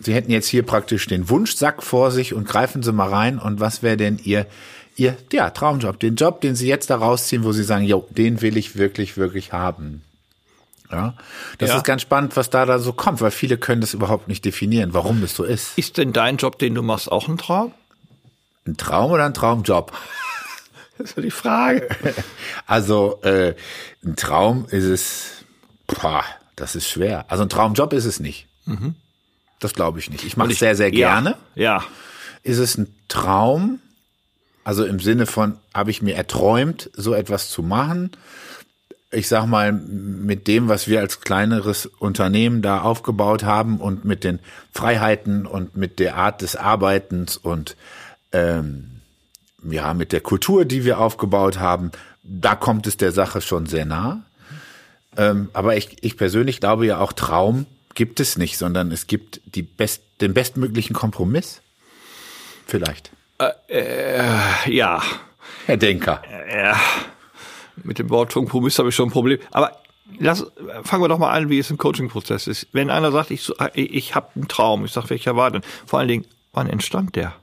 Sie 0.04 0.14
hätten 0.14 0.30
jetzt 0.30 0.48
hier 0.48 0.64
praktisch 0.64 1.06
den 1.06 1.28
Wunschsack 1.28 1.82
vor 1.82 2.10
sich 2.10 2.34
und 2.34 2.48
greifen 2.48 2.82
Sie 2.82 2.92
mal 2.92 3.08
rein 3.08 3.38
und 3.38 3.60
was 3.60 3.82
wäre 3.82 3.96
denn 3.96 4.18
Ihr 4.22 4.46
Ihr 4.96 5.16
ja, 5.32 5.48
Traumjob, 5.50 5.98
den 6.00 6.16
Job, 6.16 6.42
den 6.42 6.54
Sie 6.54 6.68
jetzt 6.68 6.90
da 6.90 6.96
rausziehen, 6.96 7.44
wo 7.44 7.52
Sie 7.52 7.64
sagen, 7.64 7.84
jo, 7.84 8.06
den 8.10 8.42
will 8.42 8.58
ich 8.58 8.76
wirklich, 8.76 9.16
wirklich 9.16 9.52
haben. 9.52 10.02
Ja, 10.90 11.14
das 11.56 11.70
Ja. 11.70 11.76
ist 11.78 11.84
ganz 11.84 12.02
spannend, 12.02 12.36
was 12.36 12.50
da 12.50 12.66
da 12.66 12.78
so 12.78 12.92
kommt, 12.92 13.22
weil 13.22 13.30
viele 13.30 13.56
können 13.56 13.80
das 13.80 13.94
überhaupt 13.94 14.28
nicht 14.28 14.44
definieren, 14.44 14.92
warum 14.92 15.22
es 15.22 15.34
so 15.34 15.44
ist. 15.44 15.78
Ist 15.78 15.96
denn 15.96 16.12
dein 16.12 16.36
Job, 16.36 16.58
den 16.58 16.74
du 16.74 16.82
machst, 16.82 17.10
auch 17.10 17.26
ein 17.28 17.38
Traum? 17.38 17.72
Ein 18.66 18.76
Traum 18.76 19.10
oder 19.12 19.24
ein 19.24 19.34
Traumjob? 19.34 19.92
Das 20.98 21.12
ist 21.12 21.24
die 21.24 21.30
Frage. 21.30 21.88
Also 22.66 23.20
äh, 23.22 23.54
ein 24.04 24.14
Traum 24.14 24.66
ist 24.70 24.84
es, 24.84 25.30
boah, 25.86 26.22
das 26.54 26.76
ist 26.76 26.86
schwer. 26.86 27.24
Also 27.28 27.44
ein 27.44 27.48
Traumjob 27.48 27.94
ist 27.94 28.04
es 28.04 28.20
nicht. 28.20 28.46
Das 29.62 29.74
glaube 29.74 30.00
ich 30.00 30.10
nicht. 30.10 30.24
Ich 30.24 30.36
mache 30.36 30.50
es 30.50 30.58
sehr, 30.58 30.74
sehr 30.74 30.90
gerne. 30.90 31.36
Ja. 31.54 31.84
Ist 32.42 32.58
es 32.58 32.76
ein 32.76 32.92
Traum? 33.06 33.78
Also 34.64 34.84
im 34.84 34.98
Sinne 34.98 35.26
von, 35.26 35.56
habe 35.72 35.92
ich 35.92 36.02
mir 36.02 36.16
erträumt, 36.16 36.90
so 36.94 37.14
etwas 37.14 37.48
zu 37.48 37.62
machen? 37.62 38.10
Ich 39.12 39.28
sag 39.28 39.46
mal, 39.46 39.70
mit 39.70 40.48
dem, 40.48 40.68
was 40.68 40.88
wir 40.88 40.98
als 40.98 41.20
kleineres 41.20 41.86
Unternehmen 41.86 42.60
da 42.60 42.80
aufgebaut 42.80 43.44
haben 43.44 43.78
und 43.78 44.04
mit 44.04 44.24
den 44.24 44.40
Freiheiten 44.72 45.46
und 45.46 45.76
mit 45.76 46.00
der 46.00 46.16
Art 46.16 46.42
des 46.42 46.56
Arbeitens 46.56 47.36
und 47.36 47.76
ähm, 48.32 49.00
ja, 49.62 49.94
mit 49.94 50.10
der 50.10 50.22
Kultur, 50.22 50.64
die 50.64 50.84
wir 50.84 50.98
aufgebaut 50.98 51.60
haben, 51.60 51.92
da 52.24 52.56
kommt 52.56 52.88
es 52.88 52.96
der 52.96 53.12
Sache 53.12 53.40
schon 53.40 53.66
sehr 53.66 53.84
nah. 53.84 54.22
Ähm, 55.16 55.50
aber 55.52 55.76
ich, 55.76 55.98
ich 56.00 56.16
persönlich 56.16 56.58
glaube 56.58 56.86
ja 56.86 56.98
auch 56.98 57.12
Traum 57.12 57.66
gibt 57.94 58.20
es 58.20 58.36
nicht, 58.38 58.58
sondern 58.58 58.90
es 58.90 59.06
gibt 59.06 59.40
die 59.44 59.62
best, 59.62 60.02
den 60.20 60.34
bestmöglichen 60.34 60.94
Kompromiss. 60.94 61.60
Vielleicht. 62.66 63.10
Ja. 64.66 65.02
Herr 65.66 65.76
Denker. 65.76 66.22
Ja. 66.52 66.80
Mit 67.82 67.98
dem 67.98 68.10
Wort 68.10 68.32
Kompromiss 68.32 68.78
habe 68.78 68.90
ich 68.90 68.94
schon 68.94 69.08
ein 69.08 69.12
Problem. 69.12 69.38
Aber 69.50 69.80
lass, 70.18 70.46
fangen 70.84 71.02
wir 71.02 71.08
doch 71.08 71.18
mal 71.18 71.32
an, 71.32 71.48
wie 71.48 71.58
es 71.58 71.70
im 71.70 71.78
Coaching-Prozess 71.78 72.46
ist. 72.46 72.68
Wenn 72.72 72.90
einer 72.90 73.10
sagt, 73.10 73.30
ich, 73.30 73.50
ich 73.74 74.14
habe 74.14 74.28
einen 74.36 74.48
Traum, 74.48 74.84
ich 74.84 74.92
sage, 74.92 75.10
welcher 75.10 75.36
war 75.36 75.50
denn? 75.50 75.62
Vor 75.86 75.98
allen 75.98 76.08
Dingen, 76.08 76.26
wann 76.52 76.68
entstand 76.68 77.16
der? 77.16 77.34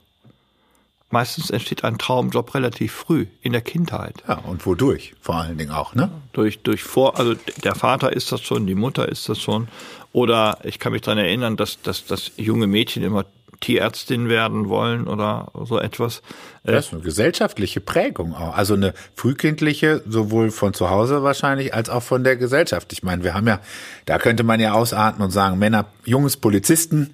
Meistens 1.12 1.50
entsteht 1.50 1.82
ein 1.82 1.98
Traumjob 1.98 2.54
relativ 2.54 2.92
früh, 2.92 3.26
in 3.42 3.52
der 3.52 3.62
Kindheit. 3.62 4.22
Ja, 4.28 4.38
und 4.38 4.64
wodurch? 4.64 5.14
Vor 5.20 5.34
allen 5.34 5.58
Dingen 5.58 5.72
auch, 5.72 5.96
ne? 5.96 6.08
Durch, 6.32 6.60
durch 6.60 6.84
vor, 6.84 7.18
also 7.18 7.34
der 7.64 7.74
Vater 7.74 8.12
ist 8.12 8.30
das 8.30 8.40
schon, 8.42 8.68
die 8.68 8.76
Mutter 8.76 9.08
ist 9.08 9.28
das 9.28 9.40
schon. 9.40 9.66
Oder 10.12 10.58
ich 10.64 10.78
kann 10.78 10.92
mich 10.92 11.02
daran 11.02 11.18
erinnern, 11.18 11.56
dass, 11.56 11.80
dass, 11.82 12.04
dass 12.06 12.32
junge 12.36 12.66
Mädchen 12.66 13.02
immer 13.02 13.24
Tierärztin 13.60 14.28
werden 14.30 14.68
wollen 14.70 15.06
oder 15.06 15.52
so 15.66 15.78
etwas. 15.78 16.22
Äh, 16.64 16.72
Das 16.72 16.86
ist 16.86 16.92
eine 16.94 17.02
gesellschaftliche 17.02 17.80
Prägung 17.80 18.34
auch. 18.34 18.56
Also 18.56 18.72
eine 18.74 18.94
frühkindliche, 19.14 20.02
sowohl 20.08 20.50
von 20.50 20.72
zu 20.72 20.88
Hause 20.88 21.22
wahrscheinlich, 21.22 21.74
als 21.74 21.90
auch 21.90 22.02
von 22.02 22.24
der 22.24 22.36
Gesellschaft. 22.36 22.92
Ich 22.92 23.02
meine, 23.02 23.22
wir 23.22 23.34
haben 23.34 23.46
ja, 23.46 23.60
da 24.06 24.18
könnte 24.18 24.42
man 24.44 24.60
ja 24.60 24.72
ausatmen 24.72 25.26
und 25.26 25.30
sagen, 25.30 25.58
Männer, 25.58 25.84
Jungs 26.06 26.38
Polizisten 26.38 27.12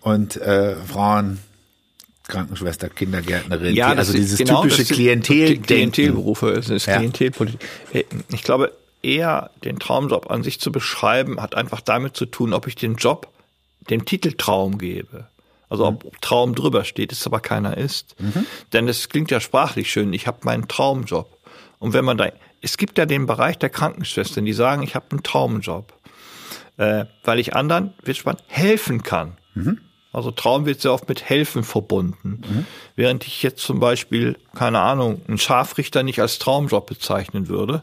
und 0.00 0.36
äh, 0.36 0.76
Frauen 0.76 1.38
Krankenschwester, 2.28 2.90
Kindergärtnerin, 2.90 3.74
Ja, 3.74 3.88
also 3.88 4.12
dieses 4.12 4.38
genau, 4.38 4.62
typische 4.62 4.84
Klientel. 4.84 5.58
Klientelberufe, 5.58 6.50
es 6.50 6.68
ist. 6.68 6.84
Klientelpolitik. 6.86 7.60
Äh, 7.92 8.04
Ich 8.32 8.42
glaube, 8.42 8.70
eher 9.08 9.50
den 9.64 9.78
Traumjob 9.78 10.30
an 10.30 10.42
sich 10.42 10.60
zu 10.60 10.70
beschreiben, 10.70 11.40
hat 11.40 11.54
einfach 11.54 11.80
damit 11.80 12.16
zu 12.16 12.26
tun, 12.26 12.52
ob 12.52 12.66
ich 12.66 12.74
den 12.74 12.96
Job 12.96 13.28
dem 13.90 14.04
Titel 14.04 14.32
Traum 14.32 14.78
gebe. 14.78 15.26
Also 15.70 15.86
ob 15.86 16.20
Traum 16.20 16.54
drüber 16.54 16.84
steht, 16.84 17.12
es 17.12 17.26
aber 17.26 17.40
keiner 17.40 17.76
ist. 17.76 18.16
Denn 18.72 18.88
es 18.88 19.08
klingt 19.08 19.30
ja 19.30 19.40
sprachlich 19.40 19.90
schön, 19.90 20.12
ich 20.12 20.26
habe 20.26 20.38
meinen 20.42 20.68
Traumjob. 20.68 21.28
Und 21.78 21.92
wenn 21.92 22.04
man 22.04 22.18
da, 22.18 22.30
es 22.60 22.76
gibt 22.76 22.98
ja 22.98 23.06
den 23.06 23.26
Bereich 23.26 23.58
der 23.58 23.70
Krankenschwestern, 23.70 24.44
die 24.44 24.52
sagen, 24.52 24.82
ich 24.82 24.94
habe 24.94 25.06
einen 25.10 25.22
Traumjob. 25.22 25.92
Äh, 26.76 27.06
weil 27.24 27.38
ich 27.40 27.56
anderen, 27.56 27.92
wird 28.02 28.16
spannend, 28.16 28.42
helfen 28.46 29.02
kann. 29.02 29.36
Also 30.12 30.30
Traum 30.30 30.64
wird 30.64 30.80
sehr 30.80 30.92
oft 30.92 31.08
mit 31.08 31.28
Helfen 31.28 31.64
verbunden. 31.64 32.40
Während 32.96 33.26
ich 33.26 33.42
jetzt 33.42 33.62
zum 33.62 33.78
Beispiel, 33.78 34.36
keine 34.54 34.80
Ahnung, 34.80 35.20
einen 35.28 35.38
Scharfrichter 35.38 36.02
nicht 36.02 36.20
als 36.20 36.38
Traumjob 36.38 36.86
bezeichnen 36.86 37.48
würde. 37.48 37.82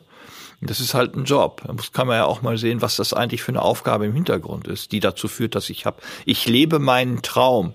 Das 0.66 0.80
ist 0.80 0.94
halt 0.94 1.16
ein 1.16 1.26
Job. 1.26 1.62
Da 1.66 1.74
muss, 1.74 1.92
kann 1.92 2.08
man 2.08 2.18
ja 2.18 2.26
auch 2.26 2.42
mal 2.42 2.58
sehen, 2.58 2.82
was 2.82 2.96
das 2.96 3.14
eigentlich 3.14 3.44
für 3.44 3.52
eine 3.52 3.62
Aufgabe 3.62 4.06
im 4.06 4.14
Hintergrund 4.14 4.68
ist, 4.68 4.92
die 4.92 5.00
dazu 5.00 5.28
führt, 5.28 5.56
dass 5.56 5.70
ich 5.70 5.86
habe, 5.86 6.02
ich 6.26 6.48
lebe 6.48 6.80
meinen 6.80 7.22
Traum. 7.22 7.74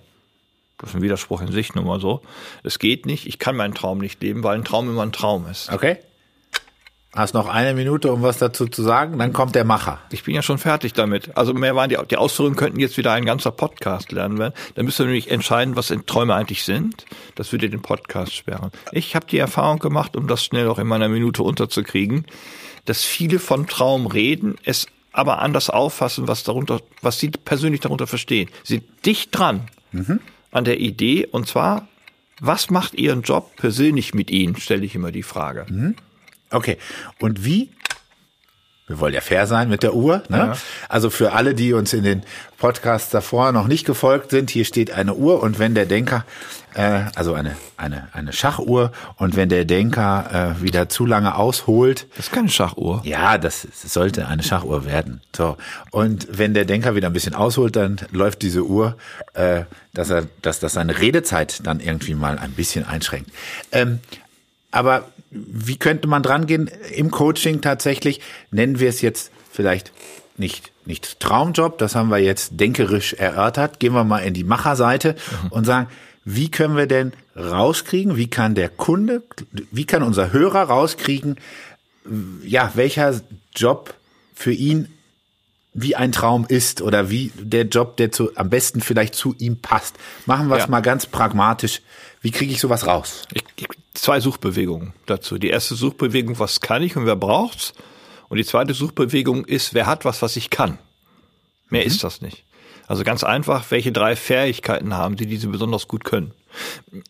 Das 0.78 0.90
ist 0.90 0.97
ein 0.97 1.02
Widerspruch 1.02 1.42
in 1.42 1.52
sich 1.52 1.75
nun 1.75 1.87
mal 1.87 2.00
so. 2.00 2.23
Es 2.62 2.78
geht 2.78 3.04
nicht, 3.04 3.26
ich 3.26 3.38
kann 3.38 3.56
meinen 3.56 3.75
Traum 3.75 3.99
nicht 3.99 4.23
leben, 4.23 4.42
weil 4.42 4.56
ein 4.56 4.64
Traum 4.64 4.88
immer 4.88 5.02
ein 5.02 5.12
Traum 5.12 5.47
ist. 5.47 5.70
Okay. 5.70 5.99
Hast 7.12 7.35
noch 7.35 7.49
eine 7.49 7.75
Minute, 7.75 8.12
um 8.12 8.23
was 8.23 8.38
dazu 8.38 8.67
zu 8.67 8.83
sagen? 8.85 9.19
Dann 9.19 9.33
kommt 9.33 9.57
der 9.57 9.64
Macher. 9.64 9.99
Ich 10.12 10.23
bin 10.23 10.33
ja 10.33 10.43
schon 10.43 10.59
fertig 10.59 10.93
damit. 10.93 11.37
Also 11.37 11.52
mehr 11.52 11.75
waren 11.75 11.90
die, 11.90 11.99
die 12.09 12.17
Ausführungen 12.17 12.55
könnten 12.55 12.79
jetzt 12.79 12.97
wieder 12.99 13.12
ein 13.12 13.25
ganzer 13.25 13.50
Podcast 13.50 14.12
lernen 14.12 14.38
werden. 14.38 14.55
Dann 14.76 14.85
müsst 14.85 15.00
ihr 15.00 15.07
nämlich 15.07 15.29
entscheiden, 15.29 15.75
was 15.75 15.93
Träume 16.07 16.37
eigentlich 16.37 16.62
sind. 16.62 17.07
Das 17.35 17.50
würde 17.50 17.69
den 17.69 17.83
Podcast 17.83 18.33
sperren. 18.33 18.71
Ich 18.93 19.17
habe 19.17 19.26
die 19.26 19.38
Erfahrung 19.38 19.81
gemacht, 19.81 20.17
um 20.17 20.29
das 20.29 20.45
schnell 20.45 20.69
auch 20.69 20.79
in 20.79 20.87
meiner 20.87 21.09
Minute 21.09 21.43
unterzukriegen, 21.43 22.26
dass 22.85 23.05
viele 23.05 23.40
von 23.40 23.67
Traum 23.67 24.07
reden, 24.07 24.55
es 24.64 24.87
aber 25.12 25.40
anders 25.40 25.69
auffassen, 25.69 26.29
was 26.29 26.45
darunter, 26.45 26.81
was 27.02 27.19
sie 27.19 27.31
persönlich 27.31 27.81
darunter 27.81 28.07
verstehen. 28.07 28.49
Sie 28.62 28.75
sind 28.75 28.85
dicht 29.05 29.37
dran 29.37 29.62
an 30.52 30.64
der 30.64 30.79
Idee 30.79 31.26
und 31.26 31.49
zwar, 31.49 31.88
was 32.40 32.71
macht 32.71 32.95
Ihren 32.95 33.23
Job 33.23 33.57
persönlich 33.57 34.14
mit 34.14 34.31
Ihnen, 34.31 34.55
stelle 34.57 34.85
ich 34.87 34.95
immer 34.95 35.11
die 35.11 35.25
Frage. 35.25 35.67
Okay. 36.50 36.78
Und 37.19 37.45
wie? 37.45 37.71
Wir 38.87 38.99
wollen 38.99 39.14
ja 39.14 39.21
fair 39.21 39.47
sein 39.47 39.69
mit 39.69 39.85
der 39.85 39.95
Uhr. 39.95 40.25
Ne? 40.28 40.37
Ja. 40.37 40.57
Also 40.88 41.11
für 41.11 41.30
alle, 41.30 41.54
die 41.54 41.75
uns 41.75 41.92
in 41.92 42.02
den 42.02 42.25
Podcasts 42.59 43.09
davor 43.11 43.52
noch 43.52 43.69
nicht 43.69 43.87
gefolgt 43.87 44.33
sind, 44.33 44.50
hier 44.50 44.64
steht 44.64 44.90
eine 44.90 45.14
Uhr 45.14 45.40
und 45.45 45.61
wenn 45.61 45.76
der 45.76 45.87
Denker, 45.87 46.25
äh, 46.75 47.02
also 47.14 47.35
eine, 47.35 47.54
eine, 47.76 48.09
eine 48.12 48.33
Schachuhr 48.33 48.90
und 49.16 49.37
wenn 49.37 49.49
der 49.49 49.64
Denker 49.64 50.57
äh, 50.59 50.62
wieder 50.64 50.88
zu 50.88 51.07
lange 51.07 51.37
ausholt, 51.37 52.09
Das 52.16 52.26
ist 52.26 52.33
keine 52.33 52.49
Schachuhr. 52.49 53.00
ja, 53.04 53.38
das 53.38 53.64
sollte 53.73 54.26
eine 54.26 54.42
Schachuhr 54.42 54.85
werden. 54.85 55.21
So. 55.37 55.57
Und 55.92 56.26
wenn 56.28 56.52
der 56.52 56.64
Denker 56.64 56.97
wieder 56.97 57.07
ein 57.07 57.12
bisschen 57.12 57.37
ausholt, 57.37 57.76
dann 57.76 58.00
läuft 58.11 58.42
diese 58.42 58.64
Uhr, 58.64 58.97
äh, 59.35 59.62
dass 59.95 60.11
er, 60.11 60.26
dass 60.42 60.59
das 60.59 60.73
seine 60.73 60.99
Redezeit 60.99 61.64
dann 61.64 61.78
irgendwie 61.78 62.16
mal 62.16 62.40
ein 62.40 62.50
bisschen 62.54 62.85
einschränkt. 62.85 63.30
Ähm, 63.71 64.00
aber 64.73 65.04
wie 65.30 65.76
könnte 65.76 66.08
man 66.08 66.22
dran 66.22 66.46
gehen 66.46 66.70
im 66.94 67.10
Coaching 67.10 67.60
tatsächlich? 67.60 68.20
Nennen 68.50 68.80
wir 68.80 68.88
es 68.88 69.00
jetzt 69.00 69.30
vielleicht 69.50 69.92
nicht, 70.37 70.72
nicht 70.87 71.20
Traumjob, 71.20 71.78
das 71.78 71.94
haben 71.94 72.08
wir 72.10 72.18
jetzt 72.18 72.58
denkerisch 72.58 73.14
erörtert. 73.14 73.78
Gehen 73.78 73.92
wir 73.92 74.04
mal 74.04 74.18
in 74.20 74.34
die 74.34 74.44
Macherseite 74.44 75.14
und 75.50 75.64
sagen, 75.64 75.88
wie 76.25 76.50
können 76.50 76.76
wir 76.76 76.87
denn 76.87 77.12
rauskriegen, 77.37 78.16
wie 78.16 78.28
kann 78.28 78.54
der 78.54 78.68
Kunde, 78.68 79.22
wie 79.70 79.84
kann 79.84 80.02
unser 80.02 80.32
Hörer 80.32 80.62
rauskriegen, 80.62 81.37
ja, 82.44 82.72
welcher 82.75 83.20
Job 83.54 83.94
für 84.34 84.52
ihn 84.52 84.88
wie 85.72 85.94
ein 85.94 86.10
Traum 86.12 86.46
ist 86.49 86.82
oder 86.82 87.10
wie 87.10 87.32
der 87.38 87.64
Job, 87.66 87.96
der 87.96 88.10
zu, 88.10 88.34
am 88.37 88.50
besten 88.50 88.80
vielleicht 88.80 89.14
zu 89.14 89.34
ihm 89.38 89.60
passt. 89.60 89.96
Machen 90.26 90.49
wir 90.49 90.56
es 90.56 90.64
Ja. 90.64 90.70
mal 90.70 90.80
ganz 90.80 91.06
pragmatisch. 91.06 91.82
Wie 92.22 92.32
kriege 92.32 92.52
ich 92.52 92.60
sowas 92.60 92.87
raus? 92.87 93.22
Ich, 93.32 93.44
ich, 93.56 93.68
zwei 93.94 94.20
Suchbewegungen 94.20 94.92
dazu. 95.06 95.38
Die 95.38 95.49
erste 95.50 95.75
Suchbewegung, 95.75 96.38
was 96.38 96.61
kann 96.61 96.82
ich 96.82 96.97
und 96.97 97.06
wer 97.06 97.16
braucht's? 97.16 97.73
Und 98.28 98.37
die 98.38 98.44
zweite 98.44 98.75
Suchbewegung 98.75 99.44
ist, 99.44 99.75
wer 99.75 99.87
hat 99.87 100.04
was, 100.04 100.23
was 100.23 100.37
ich 100.37 100.50
kann? 100.50 100.78
Mehr 101.68 101.85
ist 101.85 102.04
das 102.04 102.20
nicht. 102.20 102.44
Also 102.87 103.04
ganz 103.04 103.23
einfach, 103.25 103.70
welche 103.70 103.92
drei 103.92 104.16
Fähigkeiten 104.16 104.94
haben 104.94 105.16
Sie, 105.16 105.26
die 105.26 105.37
Sie 105.37 105.47
besonders 105.47 105.87
gut 105.88 106.04
können? 106.04 106.32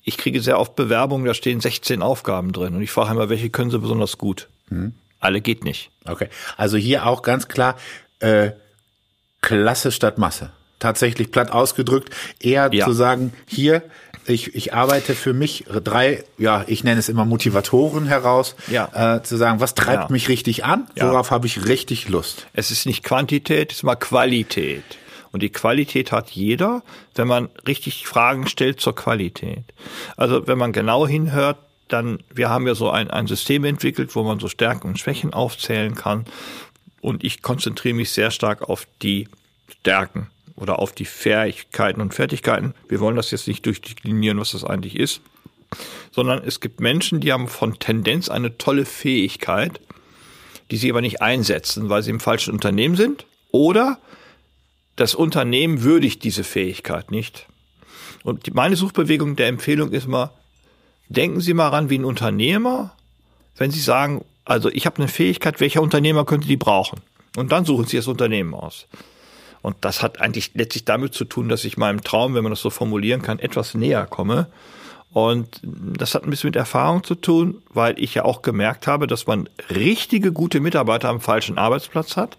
Ich 0.05 0.19
kriege 0.19 0.43
sehr 0.43 0.59
oft 0.59 0.77
Bewerbungen, 0.77 1.25
da 1.27 1.33
stehen 1.33 1.61
16 1.61 2.03
Aufgaben 2.03 2.53
drin 2.53 2.75
und 2.75 2.83
ich 2.83 2.91
frage 2.91 3.11
immer, 3.13 3.31
welche 3.31 3.49
können 3.51 3.71
Sie 3.71 3.79
besonders 3.79 4.19
gut? 4.19 4.49
Alle 5.21 5.41
geht 5.41 5.65
nicht. 5.65 5.91
Okay. 6.05 6.29
Also 6.59 6.77
hier 6.77 7.07
auch 7.07 7.23
ganz 7.23 7.49
klar, 7.49 7.77
äh, 8.21 8.51
Klasse 9.41 9.91
statt 9.93 10.19
Masse. 10.19 10.53
Tatsächlich 10.79 11.31
platt 11.31 11.51
ausgedrückt, 11.51 12.15
eher 12.41 12.71
Ja. 12.73 12.85
zu 12.87 12.93
sagen, 12.93 13.33
hier, 13.47 13.83
ich, 14.27 14.55
ich 14.55 14.75
arbeite 14.75 15.15
für 15.15 15.33
mich 15.33 15.65
drei, 15.85 16.25
ja, 16.39 16.65
ich 16.67 16.85
nenne 16.85 17.01
es 17.01 17.09
immer 17.09 17.25
Motivatoren 17.25 18.07
heraus, 18.07 18.55
Ja. 18.69 19.17
äh, 19.17 19.23
zu 19.23 19.37
sagen, 19.37 19.61
was 19.61 19.75
treibt 19.75 20.05
Ja. 20.05 20.13
mich 20.13 20.29
richtig 20.29 20.65
an, 20.65 20.89
Ja. 20.97 21.11
worauf 21.11 21.31
habe 21.31 21.47
ich 21.47 21.67
richtig 21.67 22.09
Lust. 22.09 22.47
Es 22.53 22.71
ist 22.71 22.87
nicht 22.87 23.03
Quantität, 23.03 23.73
es 23.73 23.79
ist 23.79 23.83
mal 23.83 23.97
Qualität. 23.97 24.85
Und 25.33 25.43
die 25.43 25.51
Qualität 25.51 26.11
hat 26.13 26.31
jeder, 26.31 26.83
wenn 27.15 27.29
man 27.29 27.49
richtig 27.67 28.07
Fragen 28.07 28.49
stellt 28.49 28.81
zur 28.81 28.95
Qualität. 28.97 29.63
Also 30.17 30.47
wenn 30.49 30.59
man 30.59 30.73
genau 30.73 31.07
hinhört, 31.07 31.57
dann, 31.89 32.19
wir 32.33 32.49
haben 32.51 32.67
ja 32.67 32.75
so 32.75 32.91
ein, 32.91 33.11
ein 33.11 33.27
System 33.27 33.65
entwickelt, 33.65 34.15
wo 34.17 34.23
man 34.25 34.39
so 34.41 34.49
Stärken 34.49 34.89
und 34.89 34.99
Schwächen 34.99 35.33
aufzählen 35.33 35.95
kann. 35.95 36.25
Und 37.01 37.25
ich 37.25 37.43
konzentriere 37.43 37.95
mich 37.95 38.11
sehr 38.11 38.31
stark 38.31 38.69
auf 38.69 38.87
die 39.03 39.29
Stärken 39.81 40.29
oder 40.61 40.79
auf 40.79 40.93
die 40.93 41.05
Fähigkeiten 41.05 42.01
und 42.01 42.15
Fertigkeiten. 42.15 42.75
Wir 42.89 43.01
wollen 43.01 43.17
das 43.17 43.31
jetzt 43.31 43.49
nicht 43.49 43.67
durchdeklinieren, 43.67 44.39
was 44.39 44.53
das 44.53 44.65
eigentlich 44.65 44.97
ist, 44.97 45.21
sondern 46.13 46.43
es 46.45 46.61
gibt 46.61 46.81
Menschen, 46.81 47.21
die 47.21 47.33
haben 47.33 47.49
von 47.49 47.79
Tendenz 47.79 48.29
eine 48.29 48.57
tolle 48.59 48.85
Fähigkeit, 48.85 49.81
die 50.71 50.77
sie 50.77 50.91
aber 50.91 51.01
nicht 51.01 51.21
einsetzen, 51.23 51.89
weil 51.89 52.03
sie 52.03 52.11
im 52.11 52.21
falschen 52.21 52.53
Unternehmen 52.53 52.97
sind 52.97 53.27
oder 53.51 53.99
das 54.97 55.15
Unternehmen 55.15 55.83
würdigt 55.83 56.23
diese 56.23 56.45
Fähigkeit 56.45 57.11
nicht. 57.11 57.47
Und 58.23 58.55
meine 58.55 58.77
Suchbewegung 58.77 59.35
der 59.35 59.49
Empfehlung 59.49 59.93
ist 59.93 60.07
mal, 60.07 60.31
denken 61.09 61.41
Sie 61.41 61.55
mal 61.55 61.69
ran 61.69 61.91
wie 61.91 61.99
ein 61.99 62.05
Unternehmer 62.05 62.95
wenn 63.61 63.71
Sie 63.71 63.81
sagen, 63.81 64.25
also 64.47 64.71
ich 64.71 64.87
habe 64.87 64.97
eine 64.97 65.09
Fähigkeit, 65.09 65.61
welcher 65.61 65.83
Unternehmer 65.83 66.25
könnte 66.25 66.49
die 66.49 66.57
brauchen? 66.57 67.01
Und 67.37 67.53
dann 67.53 67.67
suchen 67.67 67.87
Sie 67.87 67.99
das 67.99 68.07
Unternehmen 68.07 68.55
aus. 68.55 68.87
Und 69.63 69.77
das 69.83 70.03
hat 70.03 70.21
eigentlich 70.21 70.53
letztlich 70.55 70.85
damit 70.85 71.15
zu 71.15 71.25
tun, 71.25 71.49
dass 71.49 71.65
ich 71.65 71.77
meinem 71.77 72.03
Traum, 72.03 72.35
wenn 72.35 72.43
man 72.43 72.53
das 72.53 72.63
so 72.63 72.71
formulieren 72.71 73.23
kann, 73.23 73.39
etwas 73.39 73.75
näher 73.75 74.07
komme. 74.07 74.47
Und 75.13 75.61
das 75.63 76.15
hat 76.15 76.25
ein 76.25 76.31
bisschen 76.31 76.49
mit 76.49 76.57
Erfahrung 76.57 77.03
zu 77.03 77.15
tun, 77.15 77.63
weil 77.69 77.99
ich 77.99 78.15
ja 78.15 78.25
auch 78.25 78.43
gemerkt 78.43 78.87
habe, 78.87 79.07
dass 79.07 79.27
man 79.27 79.49
richtige, 79.69 80.33
gute 80.33 80.61
Mitarbeiter 80.61 81.09
am 81.09 81.21
falschen 81.21 81.59
Arbeitsplatz 81.59 82.17
hat 82.17 82.39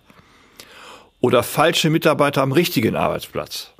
oder 1.19 1.43
falsche 1.43 1.89
Mitarbeiter 1.89 2.41
am 2.41 2.53
richtigen 2.53 2.95
Arbeitsplatz. 2.95 3.71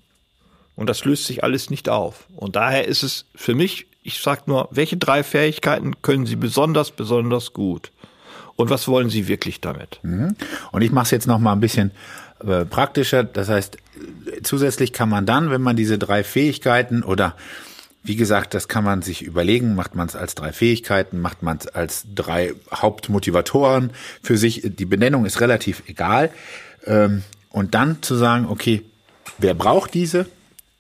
Und 0.76 0.88
das 0.88 1.06
löst 1.06 1.26
sich 1.26 1.44
alles 1.44 1.70
nicht 1.70 1.90
auf. 1.90 2.28
Und 2.36 2.56
daher 2.56 2.88
ist 2.88 3.04
es 3.04 3.26
für 3.36 3.56
mich, 3.56 3.88
ich 4.04 4.20
sage 4.20 4.44
nur, 4.46 4.68
welche 4.72 4.98
drei 4.98 5.24
Fähigkeiten 5.24 6.02
können 6.02 6.26
Sie 6.26 6.36
besonders, 6.36 6.92
besonders 6.92 7.54
gut? 7.54 7.92
Und 8.56 8.70
was 8.70 8.88
wollen 8.88 9.10
Sie 9.10 9.28
wirklich 9.28 9.62
damit? 9.62 10.00
Mhm. 10.04 10.36
Und 10.72 10.82
ich 10.82 10.92
mache 10.92 11.06
es 11.06 11.12
jetzt 11.12 11.28
noch 11.28 11.40
mal 11.40 11.54
ein 11.54 11.60
bisschen 11.62 11.92
äh, 12.46 12.66
praktischer. 12.66 13.24
Das 13.24 13.50
heißt, 13.50 13.78
zusätzlich 14.44 14.94
kann 14.94 15.10
man 15.10 15.26
dann, 15.26 15.50
wenn 15.50 15.62
man 15.62 15.76
diese 15.76 15.98
drei 15.98 16.24
Fähigkeiten 16.24 17.04
oder 17.04 17.36
wie 18.04 18.16
gesagt, 18.16 18.54
das 18.56 18.68
kann 18.68 18.84
man 18.84 19.04
sich 19.04 19.22
überlegen, 19.22 19.76
macht 19.76 19.94
man 19.94 20.08
es 20.08 20.16
als 20.16 20.34
drei 20.34 20.52
Fähigkeiten, 20.52 21.20
macht 21.20 21.44
man 21.44 21.58
es 21.58 21.68
als 21.68 22.06
drei 22.16 22.54
Hauptmotivatoren 22.74 23.92
für 24.24 24.38
sich. 24.38 24.62
Die 24.64 24.86
Benennung 24.86 25.26
ist 25.26 25.40
relativ 25.40 25.84
egal. 25.88 26.32
Ähm, 26.86 27.24
und 27.50 27.76
dann 27.76 28.02
zu 28.02 28.16
sagen, 28.16 28.48
okay, 28.50 28.84
wer 29.38 29.54
braucht 29.54 29.94
diese 29.94 30.26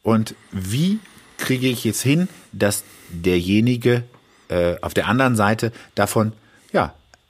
und 0.03 0.35
wie 0.51 0.99
kriege 1.37 1.67
ich 1.67 1.83
jetzt 1.83 2.01
hin, 2.01 2.27
dass 2.53 2.83
derjenige 3.09 4.03
äh, 4.47 4.77
auf 4.81 4.93
der 4.93 5.07
anderen 5.07 5.35
Seite 5.35 5.71
davon 5.95 6.33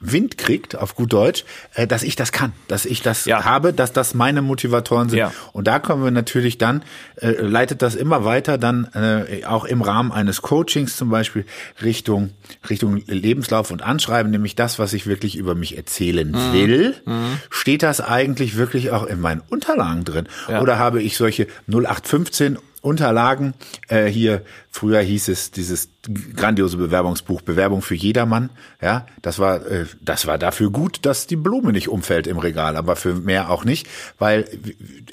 Wind 0.02 0.36
kriegt, 0.36 0.76
auf 0.76 0.94
gut 0.94 1.12
Deutsch, 1.12 1.44
äh, 1.74 1.86
dass 1.86 2.02
ich 2.02 2.16
das 2.16 2.32
kann, 2.32 2.52
dass 2.68 2.84
ich 2.84 3.02
das 3.02 3.24
ja. 3.24 3.44
habe, 3.44 3.72
dass 3.72 3.92
das 3.92 4.14
meine 4.14 4.42
Motivatoren 4.42 5.08
sind. 5.08 5.20
Ja. 5.20 5.32
Und 5.52 5.66
da 5.66 5.78
kommen 5.78 6.04
wir 6.04 6.10
natürlich 6.10 6.58
dann, 6.58 6.82
äh, 7.16 7.30
leitet 7.30 7.82
das 7.82 7.94
immer 7.94 8.24
weiter 8.24 8.58
dann 8.58 8.88
äh, 8.94 9.44
auch 9.44 9.64
im 9.64 9.80
Rahmen 9.82 10.12
eines 10.12 10.42
Coachings 10.42 10.96
zum 10.96 11.08
Beispiel 11.08 11.46
Richtung, 11.82 12.30
Richtung 12.68 13.02
Lebenslauf 13.06 13.70
und 13.70 13.82
Anschreiben, 13.82 14.30
nämlich 14.30 14.56
das, 14.56 14.78
was 14.78 14.92
ich 14.92 15.06
wirklich 15.06 15.36
über 15.36 15.54
mich 15.54 15.76
erzählen 15.76 16.30
mhm. 16.30 16.52
will. 16.52 16.94
Mhm. 17.06 17.38
Steht 17.50 17.82
das 17.82 18.00
eigentlich 18.00 18.56
wirklich 18.56 18.90
auch 18.90 19.04
in 19.04 19.20
meinen 19.20 19.42
Unterlagen 19.48 20.04
drin? 20.04 20.28
Ja. 20.48 20.60
Oder 20.60 20.78
habe 20.78 21.02
ich 21.02 21.16
solche 21.16 21.46
0815 21.68 22.58
Unterlagen. 22.82 23.54
Äh, 23.88 24.06
hier, 24.06 24.42
früher 24.70 25.00
hieß 25.00 25.28
es 25.28 25.50
dieses 25.50 25.88
grandiose 26.36 26.76
Bewerbungsbuch 26.76 27.40
Bewerbung 27.40 27.80
für 27.80 27.94
jedermann. 27.94 28.50
Ja, 28.82 29.06
das 29.22 29.38
war, 29.38 29.64
äh, 29.66 29.86
das 30.00 30.26
war 30.26 30.36
dafür 30.36 30.70
gut, 30.70 30.98
dass 31.02 31.26
die 31.26 31.36
Blume 31.36 31.72
nicht 31.72 31.88
umfällt 31.88 32.26
im 32.26 32.38
Regal, 32.38 32.76
aber 32.76 32.96
für 32.96 33.14
mehr 33.14 33.50
auch 33.50 33.64
nicht, 33.64 33.88
weil 34.18 34.46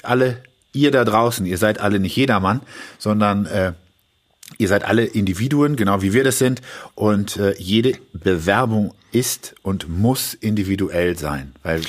alle, 0.02 0.42
ihr 0.72 0.90
da 0.90 1.04
draußen, 1.04 1.46
ihr 1.46 1.58
seid 1.58 1.80
alle 1.80 2.00
nicht 2.00 2.16
jedermann, 2.16 2.60
sondern 2.98 3.46
äh, 3.46 3.72
Ihr 4.58 4.66
seid 4.66 4.84
alle 4.84 5.04
Individuen, 5.04 5.76
genau 5.76 6.02
wie 6.02 6.12
wir 6.12 6.24
das 6.24 6.38
sind. 6.38 6.60
Und 6.96 7.36
äh, 7.36 7.54
jede 7.56 7.94
Bewerbung 8.12 8.92
ist 9.12 9.54
und 9.62 9.88
muss 9.88 10.34
individuell 10.34 11.16
sein. 11.16 11.52
Weil, 11.62 11.82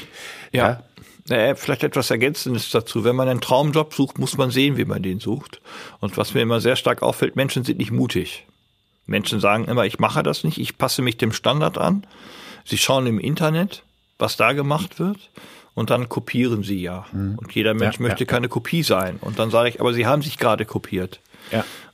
ja. 0.52 0.70
ja 0.70 0.84
naja, 1.28 1.56
vielleicht 1.56 1.84
etwas 1.84 2.10
Ergänzendes 2.10 2.70
dazu. 2.72 3.04
Wenn 3.04 3.16
man 3.16 3.28
einen 3.28 3.42
Traumjob 3.42 3.94
sucht, 3.94 4.18
muss 4.18 4.38
man 4.38 4.52
sehen, 4.52 4.78
wie 4.78 4.86
man 4.86 5.04
den 5.04 5.20
sucht. 5.20 5.62
Und 6.00 6.18
was 6.18 6.34
mir 6.34 6.42
immer 6.42 6.60
sehr 6.62 6.76
stark 6.76 7.02
auffällt, 7.02 7.36
Menschen 7.36 7.64
sind 7.64 7.78
nicht 7.78 7.92
mutig. 7.92 8.46
Menschen 9.06 9.40
sagen 9.40 9.66
immer, 9.66 9.86
ich 9.86 10.00
mache 10.00 10.24
das 10.24 10.44
nicht, 10.44 10.58
ich 10.58 10.78
passe 10.78 11.02
mich 11.02 11.18
dem 11.18 11.32
Standard 11.32 11.78
an. 11.78 12.06
Sie 12.66 12.78
schauen 12.78 13.08
im 13.08 13.20
Internet, 13.20 13.84
was 14.18 14.38
da 14.38 14.54
gemacht 14.54 15.00
wird, 15.00 15.32
und 15.74 15.90
dann 15.90 16.10
kopieren 16.10 16.64
sie 16.64 16.82
ja. 16.82 17.06
Mhm. 17.12 17.36
Und 17.38 17.54
jeder 17.54 17.74
Mensch 17.74 17.98
ja, 17.98 18.04
möchte 18.04 18.24
ja, 18.24 18.30
keine 18.30 18.48
ja. 18.48 18.52
Kopie 18.52 18.84
sein. 18.84 19.18
Und 19.22 19.40
dann 19.40 19.52
sage 19.52 19.70
ich, 19.70 19.80
aber 19.80 19.94
Sie 19.94 20.06
haben 20.06 20.22
sich 20.22 20.38
gerade 20.38 20.66
kopiert. 20.66 21.22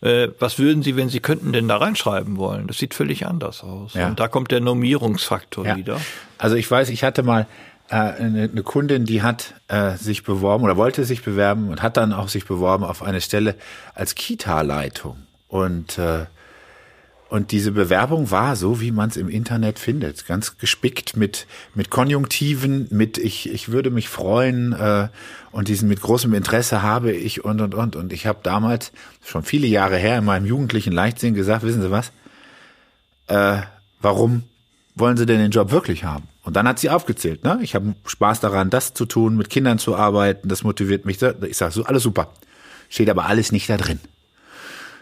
Äh, 0.01 0.29
was 0.39 0.59
würden 0.59 0.83
Sie, 0.83 0.95
wenn 0.95 1.09
Sie 1.09 1.19
könnten, 1.19 1.53
denn 1.53 1.67
da 1.67 1.77
reinschreiben 1.77 2.37
wollen? 2.37 2.67
Das 2.67 2.77
sieht 2.77 2.93
völlig 2.93 3.25
anders 3.25 3.63
aus. 3.63 3.95
Und 4.09 4.19
da 4.19 4.27
kommt 4.27 4.51
der 4.51 4.59
Normierungsfaktor 4.61 5.75
wieder. 5.75 5.99
Also 6.37 6.55
ich 6.55 6.69
weiß, 6.69 6.89
ich 6.89 7.03
hatte 7.03 7.23
mal 7.23 7.41
äh, 7.41 7.45
eine, 7.95 8.43
eine 8.43 8.63
Kundin, 8.63 9.05
die 9.05 9.21
hat 9.21 9.53
äh, 9.67 9.95
sich 9.95 10.23
beworben 10.23 10.63
oder 10.63 10.77
wollte 10.77 11.05
sich 11.05 11.23
bewerben 11.23 11.69
und 11.69 11.81
hat 11.81 11.97
dann 11.97 12.13
auch 12.13 12.27
sich 12.27 12.45
beworben 12.45 12.83
auf 12.83 13.01
eine 13.01 13.21
Stelle 13.21 13.55
als 13.93 14.15
Kita-Leitung. 14.15 15.17
Und 15.47 15.97
äh, 15.97 16.25
und 17.29 17.51
diese 17.51 17.73
Bewerbung 17.73 18.31
war 18.31 18.55
so, 18.55 18.79
wie 18.79 18.91
man 18.91 19.09
es 19.09 19.17
im 19.17 19.27
Internet 19.27 19.79
findet, 19.79 20.25
ganz 20.27 20.57
gespickt 20.57 21.17
mit 21.17 21.45
mit 21.75 21.89
Konjunktiven, 21.89 22.87
mit 22.89 23.17
ich 23.17 23.51
ich 23.51 23.69
würde 23.69 23.89
mich 23.89 24.07
freuen 24.07 24.71
äh, 24.73 25.09
und 25.51 25.67
diesen 25.67 25.89
mit 25.89 26.01
großem 26.01 26.33
Interesse 26.33 26.81
habe 26.83 27.11
ich 27.11 27.43
und 27.43 27.59
und 27.59 27.75
und 27.75 27.95
und 27.97 28.13
ich 28.13 28.27
habe 28.27 28.39
damals 28.43 28.93
schon 29.25 29.43
viele 29.43 29.67
Jahre 29.67 29.97
her 29.97 30.17
in 30.17 30.25
meinem 30.25 30.45
jugendlichen 30.45 30.93
Leichtsinn 30.93 31.33
gesagt, 31.33 31.63
wissen 31.63 31.81
Sie 31.81 31.91
was? 31.91 32.11
Äh, 33.27 33.61
warum 33.99 34.43
wollen 34.99 35.17
Sie 35.17 35.25
denn 35.25 35.39
den 35.39 35.51
Job 35.51 35.71
wirklich 35.71 36.03
haben? 36.03 36.27
Und 36.43 36.55
dann 36.55 36.67
hat 36.67 36.79
sie 36.79 36.89
aufgezählt, 36.89 37.43
ne? 37.43 37.59
Ich 37.61 37.75
habe 37.75 37.95
Spaß 38.05 38.39
daran, 38.39 38.69
das 38.69 38.93
zu 38.93 39.05
tun, 39.05 39.35
mit 39.35 39.49
Kindern 39.49 39.79
zu 39.79 39.95
arbeiten, 39.95 40.47
das 40.47 40.63
motiviert 40.63 41.05
mich. 41.05 41.21
Ich 41.21 41.57
sage 41.57 41.71
so, 41.73 41.83
alles 41.83 42.03
super. 42.03 42.31
Steht 42.89 43.09
aber 43.09 43.25
alles 43.25 43.51
nicht 43.51 43.69
da 43.69 43.77
drin. 43.77 43.99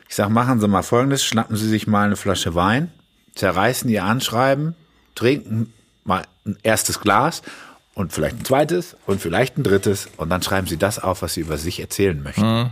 Ich 0.10 0.15
sage, 0.15 0.31
machen 0.31 0.60
Sie 0.60 0.67
mal 0.67 0.81
Folgendes, 0.81 1.23
schnappen 1.23 1.55
Sie 1.55 1.67
sich 1.67 1.88
mal 1.88 2.05
eine 2.05 2.15
Flasche 2.15 2.55
Wein, 2.55 2.91
zerreißen 3.36 3.89
Ihr 3.89 4.03
Anschreiben, 4.03 4.75
trinken 5.13 5.71
mal 6.03 6.23
ein 6.45 6.58
erstes 6.63 6.99
Glas 6.99 7.41
und 7.93 8.12
vielleicht 8.12 8.39
ein 8.39 8.45
zweites 8.45 8.95
und 9.05 9.21
vielleicht 9.21 9.58
ein 9.58 9.63
drittes 9.63 10.10
und 10.17 10.29
dann 10.29 10.41
schreiben 10.41 10.67
Sie 10.67 10.77
das 10.77 10.99
auf, 10.99 11.21
was 11.21 11.36
Sie 11.36 11.41
über 11.41 11.58
sich 11.58 11.79
erzählen 11.79 12.21
möchten. 12.21 12.41
Mhm. 12.41 12.69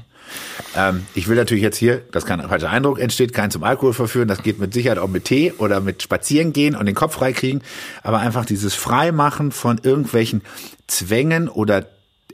Ähm, 0.75 1.05
ich 1.13 1.27
will 1.27 1.35
natürlich 1.35 1.63
jetzt 1.63 1.77
hier, 1.77 2.01
dass 2.11 2.25
kein 2.25 2.41
falscher 2.41 2.69
Eindruck 2.69 2.99
entsteht, 2.99 3.33
keinen 3.33 3.51
zum 3.51 3.63
Alkohol 3.63 3.93
verführen. 3.93 4.27
Das 4.27 4.43
geht 4.43 4.59
mit 4.59 4.73
Sicherheit 4.73 4.97
auch 4.97 5.07
mit 5.07 5.25
Tee 5.25 5.53
oder 5.57 5.81
mit 5.81 6.01
Spazieren 6.03 6.53
gehen 6.53 6.75
und 6.75 6.85
den 6.85 6.95
Kopf 6.95 7.15
freikriegen. 7.15 7.61
Aber 8.01 8.19
einfach 8.19 8.45
dieses 8.45 8.73
Freimachen 8.73 9.51
von 9.51 9.79
irgendwelchen 9.83 10.41
Zwängen 10.87 11.49
oder 11.49 11.85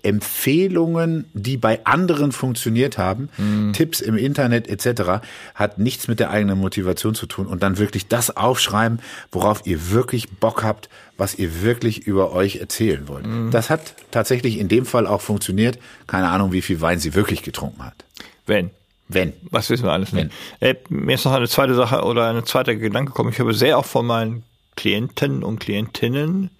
Empfehlungen, 0.03 1.25
die 1.33 1.57
bei 1.57 1.85
anderen 1.85 2.31
funktioniert 2.31 2.97
haben, 2.97 3.29
mhm. 3.37 3.73
Tipps 3.73 4.01
im 4.01 4.17
Internet 4.17 4.67
etc., 4.67 5.25
hat 5.55 5.77
nichts 5.77 6.07
mit 6.07 6.19
der 6.19 6.29
eigenen 6.29 6.59
Motivation 6.59 7.15
zu 7.15 7.25
tun. 7.25 7.47
Und 7.47 7.63
dann 7.63 7.77
wirklich 7.77 8.07
das 8.07 8.35
aufschreiben, 8.35 8.99
worauf 9.31 9.65
ihr 9.65 9.91
wirklich 9.91 10.29
Bock 10.29 10.63
habt, 10.63 10.89
was 11.17 11.35
ihr 11.35 11.61
wirklich 11.61 12.07
über 12.07 12.31
euch 12.31 12.57
erzählen 12.57 13.07
wollt. 13.07 13.25
Mhm. 13.25 13.51
Das 13.51 13.69
hat 13.69 13.93
tatsächlich 14.11 14.57
in 14.57 14.67
dem 14.67 14.85
Fall 14.85 15.07
auch 15.07 15.21
funktioniert. 15.21 15.79
Keine 16.07 16.29
Ahnung, 16.29 16.51
wie 16.51 16.61
viel 16.61 16.81
Wein 16.81 16.99
sie 16.99 17.13
wirklich 17.13 17.43
getrunken 17.43 17.83
hat. 17.83 18.05
Wenn. 18.45 18.71
Wenn. 19.07 19.33
Was 19.49 19.69
wissen 19.69 19.85
wir 19.85 19.91
alles 19.91 20.13
nicht. 20.13 20.31
Äh, 20.59 20.75
mir 20.89 21.15
ist 21.15 21.25
noch 21.25 21.33
eine 21.33 21.47
zweite 21.47 21.73
Sache 21.73 22.03
oder 22.03 22.29
ein 22.29 22.45
zweiter 22.45 22.75
Gedanke 22.75 23.11
gekommen. 23.11 23.31
Ich 23.31 23.39
habe 23.39 23.53
sehr 23.53 23.77
auch 23.77 23.85
von 23.85 24.05
meinen 24.05 24.43
Klienten 24.75 25.43
und 25.43 25.59
Klientinnen, 25.59 26.51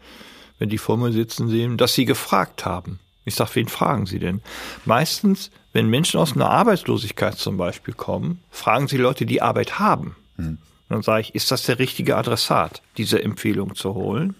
wenn 0.58 0.70
die 0.70 0.78
vor 0.78 0.98
mir 0.98 1.12
sitzen 1.12 1.48
sehen, 1.48 1.78
dass 1.78 1.94
sie 1.94 2.06
gefragt 2.06 2.66
haben. 2.66 3.00
Ich 3.26 3.36
sage, 3.36 3.52
wen 3.56 3.68
fragen 3.68 4.06
Sie 4.06 4.20
denn? 4.20 4.42
Meistens, 4.86 5.52
wenn 5.74 5.90
Menschen 5.90 6.20
aus 6.20 6.34
einer 6.34 6.50
Arbeitslosigkeit 6.50 7.38
zum 7.38 7.58
Beispiel 7.58 7.94
kommen, 7.94 8.42
fragen 8.50 8.88
sie 8.88 8.98
Leute, 8.98 9.26
die 9.26 9.42
Arbeit 9.42 9.80
haben. 9.80 10.16
Hm. 10.38 10.58
Und 10.90 10.96
dann 10.96 11.02
sage 11.04 11.22
ich, 11.22 11.36
ist 11.36 11.52
das 11.52 11.64
der 11.64 11.78
richtige 11.78 12.18
Adressat, 12.18 12.82
diese 12.98 13.22
Empfehlung 13.22 13.76
zu 13.76 13.94
holen? 13.94 14.36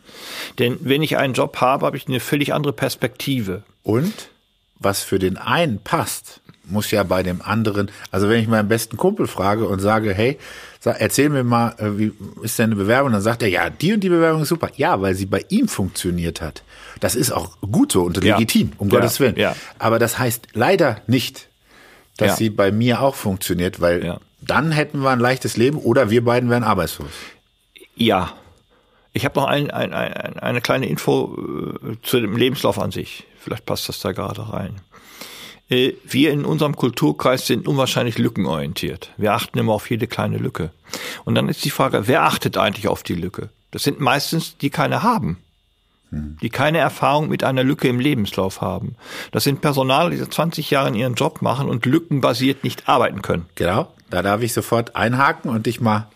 Denn 0.58 0.78
wenn 0.82 1.04
ich 1.04 1.18
einen 1.18 1.36
Job 1.36 1.58
habe, 1.62 1.86
habe 1.86 1.98
ich 1.98 2.08
eine 2.08 2.20
völlig 2.20 2.54
andere 2.54 2.74
Perspektive. 2.74 3.64
Und 3.84 4.30
was 4.80 5.04
für 5.04 5.20
den 5.20 5.38
einen 5.38 5.80
passt, 5.84 6.39
muss 6.70 6.92
ja 6.92 7.04
bei 7.04 7.24
dem 7.24 7.42
anderen, 7.42 7.92
also 8.12 8.30
wenn 8.30 8.42
ich 8.42 8.48
meinen 8.48 8.68
besten 8.68 8.98
Kumpel 8.98 9.28
frage 9.28 9.68
und 9.68 9.80
sage, 9.80 10.14
hey, 10.14 10.38
sag, 10.80 11.00
erzähl 11.00 11.30
mir 11.30 11.44
mal, 11.44 11.76
äh, 11.78 11.98
wie 11.98 12.12
ist 12.42 12.60
deine 12.60 12.76
Bewerbung? 12.76 13.12
Dann 13.12 13.22
sagt 13.22 13.42
er, 13.42 13.50
ja, 13.50 13.70
die 13.70 13.94
und 13.94 14.02
die 14.02 14.10
Bewerbung 14.10 14.44
ist 14.44 14.50
super. 14.50 14.70
Ja, 14.76 15.02
weil 15.02 15.16
sie 15.16 15.26
bei 15.26 15.46
ihm 15.50 15.68
funktioniert 15.68 16.42
hat. 16.42 16.64
Das 17.00 17.16
ist 17.16 17.32
auch 17.32 17.58
gut 17.62 17.92
so 17.92 18.04
und 18.04 18.22
legitim, 18.24 18.72
um 18.78 18.90
ja, 18.90 18.96
Gottes 19.00 19.20
Willen. 19.20 19.36
Ja. 19.38 19.56
Aber 19.78 20.00
das 20.00 20.20
heißt 20.20 20.50
leider 20.54 21.02
nicht, 21.08 21.48
dass 22.18 22.32
ja. 22.32 22.36
sie 22.36 22.50
bei 22.50 22.72
mir 22.72 23.02
auch 23.02 23.16
funktioniert, 23.16 23.80
weil 23.80 24.06
ja. 24.06 24.20
dann 24.42 24.72
hätten 24.72 25.00
wir 25.00 25.10
ein 25.10 25.20
leichtes 25.20 25.58
Leben 25.58 25.78
oder 25.78 26.10
wir 26.10 26.24
beiden 26.24 26.50
wären 26.50 26.64
arbeitslos. 26.64 27.12
Ja. 27.96 28.34
Ich 29.14 29.26
habe 29.26 29.40
noch 29.40 29.48
ein, 29.48 29.72
ein, 29.72 29.94
ein, 29.94 30.40
eine 30.40 30.62
kleine 30.62 30.88
Info 30.88 31.36
äh, 31.84 31.96
zu 32.04 32.20
dem 32.20 32.38
Lebenslauf 32.38 32.78
an 32.78 32.92
sich. 32.92 33.26
Vielleicht 33.40 33.66
passt 33.66 33.90
das 33.90 34.00
da 34.00 34.12
gerade 34.12 34.52
rein. 34.52 34.82
Äh, 35.70 35.94
wir 36.06 36.32
in 36.32 36.46
unserem 36.46 36.76
Kulturkreis 36.76 37.48
sind 37.48 37.68
unwahrscheinlich 37.68 38.18
lückenorientiert. 38.18 39.12
Wir 39.18 39.34
achten 39.34 39.58
immer 39.58 39.74
auf 39.74 39.90
jede 39.90 40.08
kleine 40.08 40.38
Lücke. 40.38 40.72
Und 41.26 41.36
dann 41.36 41.50
ist 41.50 41.64
die 41.66 41.70
Frage, 41.70 42.08
wer 42.08 42.24
achtet 42.24 42.58
eigentlich 42.58 42.88
auf 42.88 43.04
die 43.04 43.16
Lücke? 43.16 43.50
Das 43.72 43.84
sind 43.84 44.00
meistens 44.00 44.58
die 44.58 44.70
keine 44.70 45.04
haben 45.04 45.38
die 46.12 46.50
keine 46.50 46.80
Erfahrung 46.80 47.30
mit 47.30 47.44
einer 47.44 47.64
Lücke 47.64 47.88
im 47.88 48.00
Lebenslauf 48.00 48.62
haben. 48.62 48.96
Das 49.32 49.44
sind 49.44 49.62
Personal, 49.62 50.10
die 50.10 50.18
seit 50.18 50.34
20 50.34 50.70
Jahren 50.72 50.96
ihren 50.96 51.14
Job 51.14 51.42
machen 51.42 51.70
und 51.70 51.86
lückenbasiert 51.86 52.64
nicht 52.64 52.90
arbeiten 52.90 53.22
können. 53.22 53.46
Genau, 53.56 53.94
da 54.10 54.22
darf 54.22 54.42
ich 54.42 54.54
sofort 54.54 54.96
einhaken 54.96 55.52
und 55.52 55.66
dich 55.68 55.82
mal 55.82 56.08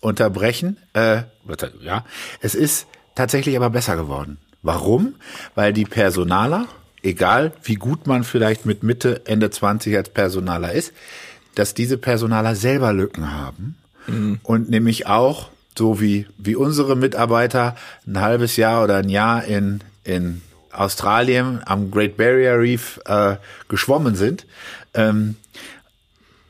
unterbrechen. 0.00 0.76
Äh, 0.92 1.22
ja, 1.82 2.04
es 2.40 2.54
ist 2.54 2.86
tatsächlich 3.14 3.56
aber 3.56 3.70
besser 3.70 3.96
geworden. 3.96 4.38
Warum? 4.62 5.14
Weil 5.54 5.72
die 5.72 5.86
Personaler, 5.86 6.66
egal 7.02 7.52
wie 7.62 7.74
gut 7.74 8.06
man 8.06 8.24
vielleicht 8.24 8.66
mit 8.66 8.82
Mitte, 8.82 9.22
Ende 9.26 9.50
20 9.50 9.96
als 9.96 10.08
Personaler 10.08 10.72
ist, 10.72 10.92
dass 11.54 11.74
diese 11.74 11.98
Personaler 11.98 12.54
selber 12.54 12.92
Lücken 12.92 13.32
haben 13.32 13.76
mhm. 14.06 14.40
und 14.42 14.70
nämlich 14.70 15.06
auch 15.06 15.50
so 15.76 16.00
wie, 16.00 16.26
wie 16.36 16.56
unsere 16.56 16.96
Mitarbeiter 16.96 17.76
ein 18.06 18.20
halbes 18.20 18.56
Jahr 18.56 18.84
oder 18.84 18.96
ein 18.96 19.08
Jahr 19.08 19.44
in, 19.44 19.80
in 20.04 20.42
Australien 20.72 21.60
am 21.64 21.90
Great 21.90 22.16
Barrier 22.16 22.58
Reef 22.58 23.00
äh, 23.06 23.36
geschwommen 23.68 24.14
sind. 24.14 24.46
Ähm, 24.94 25.36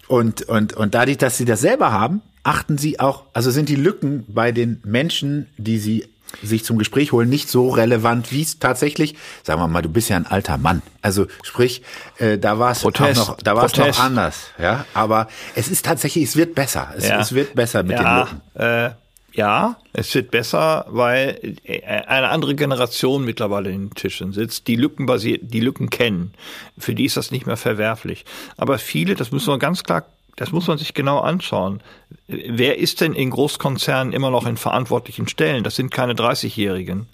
und, 0.08 0.42
und, 0.42 0.72
und 0.72 0.94
dadurch, 0.94 1.18
dass 1.18 1.38
sie 1.38 1.44
das 1.44 1.60
selber 1.60 1.92
haben, 1.92 2.22
achten 2.42 2.78
sie 2.78 2.98
auch, 2.98 3.24
also 3.32 3.50
sind 3.50 3.68
die 3.68 3.76
Lücken 3.76 4.24
bei 4.28 4.50
den 4.50 4.80
Menschen, 4.84 5.46
die 5.56 5.78
sie 5.78 6.08
sich 6.43 6.64
zum 6.64 6.79
Gespräch 6.79 7.12
holen, 7.12 7.29
nicht 7.29 7.49
so 7.49 7.71
relevant, 7.71 8.33
wie 8.33 8.43
es 8.43 8.59
tatsächlich, 8.59 9.14
sagen 9.43 9.61
wir 9.61 9.69
mal, 9.69 9.83
du 9.83 9.88
bist 9.88 10.09
ja 10.09 10.16
ein 10.16 10.27
alter 10.27 10.59
Mann. 10.59 10.83
Also 11.03 11.27
sprich, 11.43 11.83
äh, 12.19 12.38
da 12.38 12.59
war 12.59 12.73
es 12.73 12.85
noch, 12.85 12.93
da 12.93 13.57
war 13.57 13.64
es 13.64 13.77
noch 13.77 13.99
anders, 13.99 14.51
ja. 14.61 14.85
Aber 14.95 15.29
es 15.55 15.69
ist 15.69 15.85
tatsächlich, 15.85 16.25
es 16.25 16.37
wird 16.37 16.55
besser. 16.55 16.93
Es, 16.97 17.09
ja. 17.09 17.21
es 17.21 17.33
wird 17.33 17.55
besser 17.55 17.83
mit 17.83 17.99
ja, 17.99 18.03
den 18.03 18.19
Lücken. 18.21 18.61
Äh, 18.61 18.90
ja, 19.33 19.77
es 19.93 20.14
wird 20.14 20.31
besser, 20.31 20.87
weil 20.88 21.57
äh, 21.64 21.83
eine 21.83 22.29
andere 22.31 22.55
Generation 22.55 23.25
mittlerweile 23.25 23.71
in 23.71 23.88
den 23.88 23.95
Tischen 23.95 24.33
sitzt, 24.33 24.66
die 24.66 24.77
Lücken 24.77 25.07
basiert, 25.07 25.43
die 25.45 25.61
Lücken 25.61 25.90
kennen. 25.90 26.35
Für 26.79 26.95
die 26.95 27.05
ist 27.05 27.16
das 27.16 27.31
nicht 27.31 27.47
mehr 27.47 27.57
verwerflich. 27.57 28.25
Aber 28.57 28.79
viele, 28.79 29.14
das 29.14 29.31
müssen 29.31 29.49
wir 29.49 29.59
ganz 29.59 29.85
klar 29.85 30.05
das 30.40 30.53
muss 30.53 30.68
man 30.68 30.79
sich 30.79 30.94
genau 30.94 31.18
anschauen. 31.18 31.83
Wer 32.26 32.79
ist 32.79 33.03
denn 33.03 33.12
in 33.12 33.29
Großkonzernen 33.29 34.14
immer 34.14 34.31
noch 34.31 34.46
in 34.46 34.57
verantwortlichen 34.57 35.29
Stellen? 35.29 35.64
Das 35.64 35.76
sind 35.76 35.90
keine 35.90 36.14
30-Jährigen. 36.14 37.09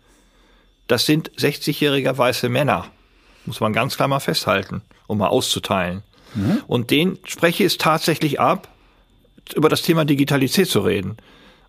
Das 0.87 1.07
sind 1.07 1.33
60-jährige 1.33 2.17
weiße 2.17 2.49
Männer. 2.49 2.87
Muss 3.45 3.59
man 3.59 3.73
ganz 3.73 3.97
klar 3.97 4.07
mal 4.07 4.21
festhalten, 4.21 4.81
um 5.09 5.19
mal 5.19 5.27
auszuteilen. 5.27 6.05
Mhm. 6.37 6.62
Und 6.69 6.93
den 6.93 7.19
spreche 7.25 7.65
ich 7.65 7.79
tatsächlich 7.79 8.39
ab, 8.39 8.69
über 9.57 9.69
das 9.69 9.83
Thema 9.83 10.05
Digitalität 10.05 10.69
zu 10.69 10.79
reden 10.79 11.17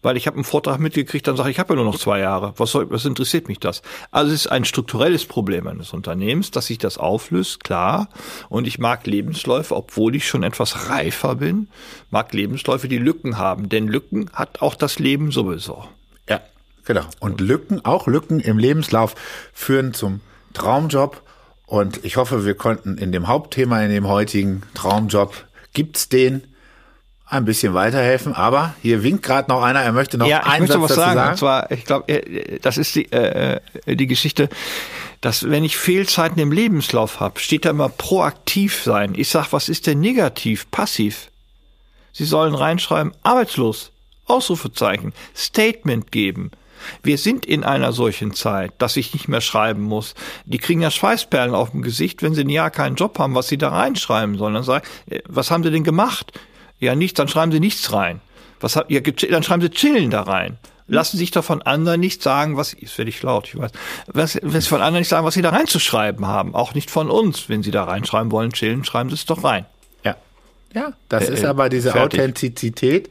weil 0.07 0.15
ich 0.15 0.25
habe 0.25 0.35
einen 0.35 0.45
Vortrag 0.45 0.79
mitgekriegt, 0.79 1.27
dann 1.27 1.35
sage 1.35 1.49
ich, 1.49 1.57
ich 1.57 1.59
habe 1.59 1.73
ja 1.73 1.75
nur 1.75 1.83
noch 1.83 1.99
zwei 1.99 2.19
Jahre. 2.19 2.53
Was, 2.55 2.71
soll, 2.71 2.89
was 2.89 3.03
interessiert 3.03 3.49
mich 3.49 3.59
das? 3.59 3.81
Also 4.09 4.31
es 4.31 4.45
ist 4.45 4.47
ein 4.47 4.63
strukturelles 4.63 5.25
Problem 5.25 5.67
eines 5.67 5.91
Unternehmens, 5.91 6.49
dass 6.49 6.67
sich 6.67 6.77
das 6.77 6.97
auflöst, 6.97 7.65
klar. 7.65 8.07
Und 8.47 8.67
ich 8.67 8.79
mag 8.79 9.05
Lebensläufe, 9.05 9.75
obwohl 9.75 10.15
ich 10.15 10.25
schon 10.25 10.43
etwas 10.43 10.89
reifer 10.89 11.35
bin, 11.35 11.67
mag 12.09 12.31
Lebensläufe, 12.31 12.87
die 12.87 12.99
Lücken 12.99 13.37
haben. 13.37 13.67
Denn 13.67 13.89
Lücken 13.89 14.29
hat 14.31 14.61
auch 14.61 14.75
das 14.75 14.97
Leben 14.97 15.31
sowieso. 15.31 15.83
Ja, 16.29 16.39
genau. 16.85 17.03
Und 17.19 17.41
Lücken, 17.41 17.83
auch 17.83 18.07
Lücken 18.07 18.39
im 18.39 18.59
Lebenslauf 18.59 19.13
führen 19.51 19.93
zum 19.93 20.21
Traumjob. 20.53 21.21
Und 21.65 22.05
ich 22.05 22.15
hoffe, 22.15 22.45
wir 22.45 22.55
konnten 22.55 22.97
in 22.97 23.11
dem 23.11 23.27
Hauptthema, 23.27 23.83
in 23.83 23.91
dem 23.91 24.07
heutigen 24.07 24.63
Traumjob, 24.73 25.33
gibt's 25.73 26.07
den, 26.07 26.43
ein 27.29 27.43
bisschen 27.43 27.73
weiterhelfen, 27.73 28.33
aber 28.33 28.73
hier 28.81 29.03
winkt 29.03 29.23
gerade 29.23 29.49
noch 29.49 29.61
einer, 29.61 29.81
er 29.81 29.91
möchte 29.91 30.17
noch 30.17 30.27
ja, 30.27 30.43
einen 30.43 30.63
ich 30.63 30.69
möchte 30.69 30.81
was 30.81 30.95
sagen. 30.95 31.15
sagen. 31.15 31.31
Und 31.31 31.37
zwar, 31.37 31.71
ich 31.71 31.83
glaube, 31.83 32.07
äh, 32.07 32.59
das 32.59 32.77
ist 32.77 32.95
die, 32.95 33.11
äh, 33.11 33.59
äh, 33.85 33.95
die 33.95 34.07
Geschichte, 34.07 34.47
dass 35.19 35.49
wenn 35.49 35.65
ich 35.65 35.75
Fehlzeiten 35.75 36.39
im 36.39 36.53
Lebenslauf 36.53 37.19
habe, 37.19 37.39
steht 37.39 37.65
da 37.65 37.71
immer 37.71 37.89
proaktiv 37.89 38.81
sein. 38.81 39.13
Ich 39.15 39.27
sag, 39.27 39.51
was 39.51 39.67
ist 39.67 39.87
denn 39.87 39.99
negativ, 39.99 40.71
passiv? 40.71 41.29
Sie 42.13 42.25
sollen 42.25 42.55
reinschreiben, 42.55 43.11
arbeitslos, 43.23 43.91
Ausrufezeichen, 44.25 45.13
Statement 45.35 46.11
geben. 46.11 46.51
Wir 47.03 47.17
sind 47.17 47.45
in 47.45 47.63
einer 47.63 47.91
solchen 47.91 48.33
Zeit, 48.33 48.71
dass 48.77 48.95
ich 48.95 49.13
nicht 49.13 49.27
mehr 49.27 49.41
schreiben 49.41 49.81
muss. 49.81 50.15
Die 50.45 50.59
kriegen 50.59 50.81
ja 50.81 50.91
Schweißperlen 50.91 51.53
auf 51.53 51.71
dem 51.71 51.81
Gesicht, 51.81 52.23
wenn 52.23 52.33
sie 52.33 52.41
ein 52.41 52.49
Jahr 52.49 52.71
keinen 52.71 52.95
Job 52.95 53.19
haben, 53.19 53.35
was 53.35 53.49
sie 53.49 53.57
da 53.57 53.69
reinschreiben 53.69 54.37
sollen. 54.37 54.53
Dann 54.53 54.63
sagen, 54.63 54.85
äh, 55.09 55.19
was 55.27 55.51
haben 55.51 55.63
sie 55.63 55.71
denn 55.71 55.83
gemacht? 55.83 56.31
Ja, 56.79 56.95
nichts, 56.95 57.17
dann 57.17 57.27
schreiben 57.27 57.51
Sie 57.51 57.59
nichts 57.59 57.91
rein. 57.91 58.21
Was 58.59 58.75
habt 58.75 58.91
ihr 58.91 59.01
dann 59.01 59.43
schreiben 59.43 59.61
Sie 59.61 59.69
chillen 59.69 60.09
da 60.09 60.23
rein. 60.23 60.57
Lassen 60.89 61.17
sich 61.17 61.31
doch 61.31 61.43
von 61.43 61.61
anderen 61.61 61.99
nicht 61.99 62.23
sagen, 62.23 62.55
was, 62.55 62.73
ist 62.73 62.97
werde 62.97 63.09
ich 63.09 63.21
laut, 63.21 63.49
ich 63.49 63.57
weiß, 63.57 63.71
was, 64.07 64.39
was 64.41 64.67
von 64.67 64.81
anderen 64.81 65.01
nicht 65.01 65.09
sagen, 65.09 65.25
was 65.25 65.33
sie 65.33 65.41
da 65.41 65.49
reinzuschreiben 65.49 66.25
haben. 66.25 66.55
Auch 66.55 66.75
nicht 66.75 66.89
von 66.89 67.09
uns. 67.09 67.49
Wenn 67.49 67.61
sie 67.61 67.71
da 67.71 67.83
reinschreiben 67.83 68.31
wollen, 68.31 68.53
chillen, 68.53 68.85
schreiben 68.85 69.09
sie 69.09 69.15
es 69.15 69.25
doch 69.25 69.43
rein. 69.43 69.65
Ja. 70.05 70.15
Ja, 70.73 70.93
das 71.09 71.27
äh, 71.27 71.33
ist 71.33 71.43
aber 71.43 71.67
diese 71.67 71.91
fertig. 71.91 72.21
Authentizität, 72.21 73.09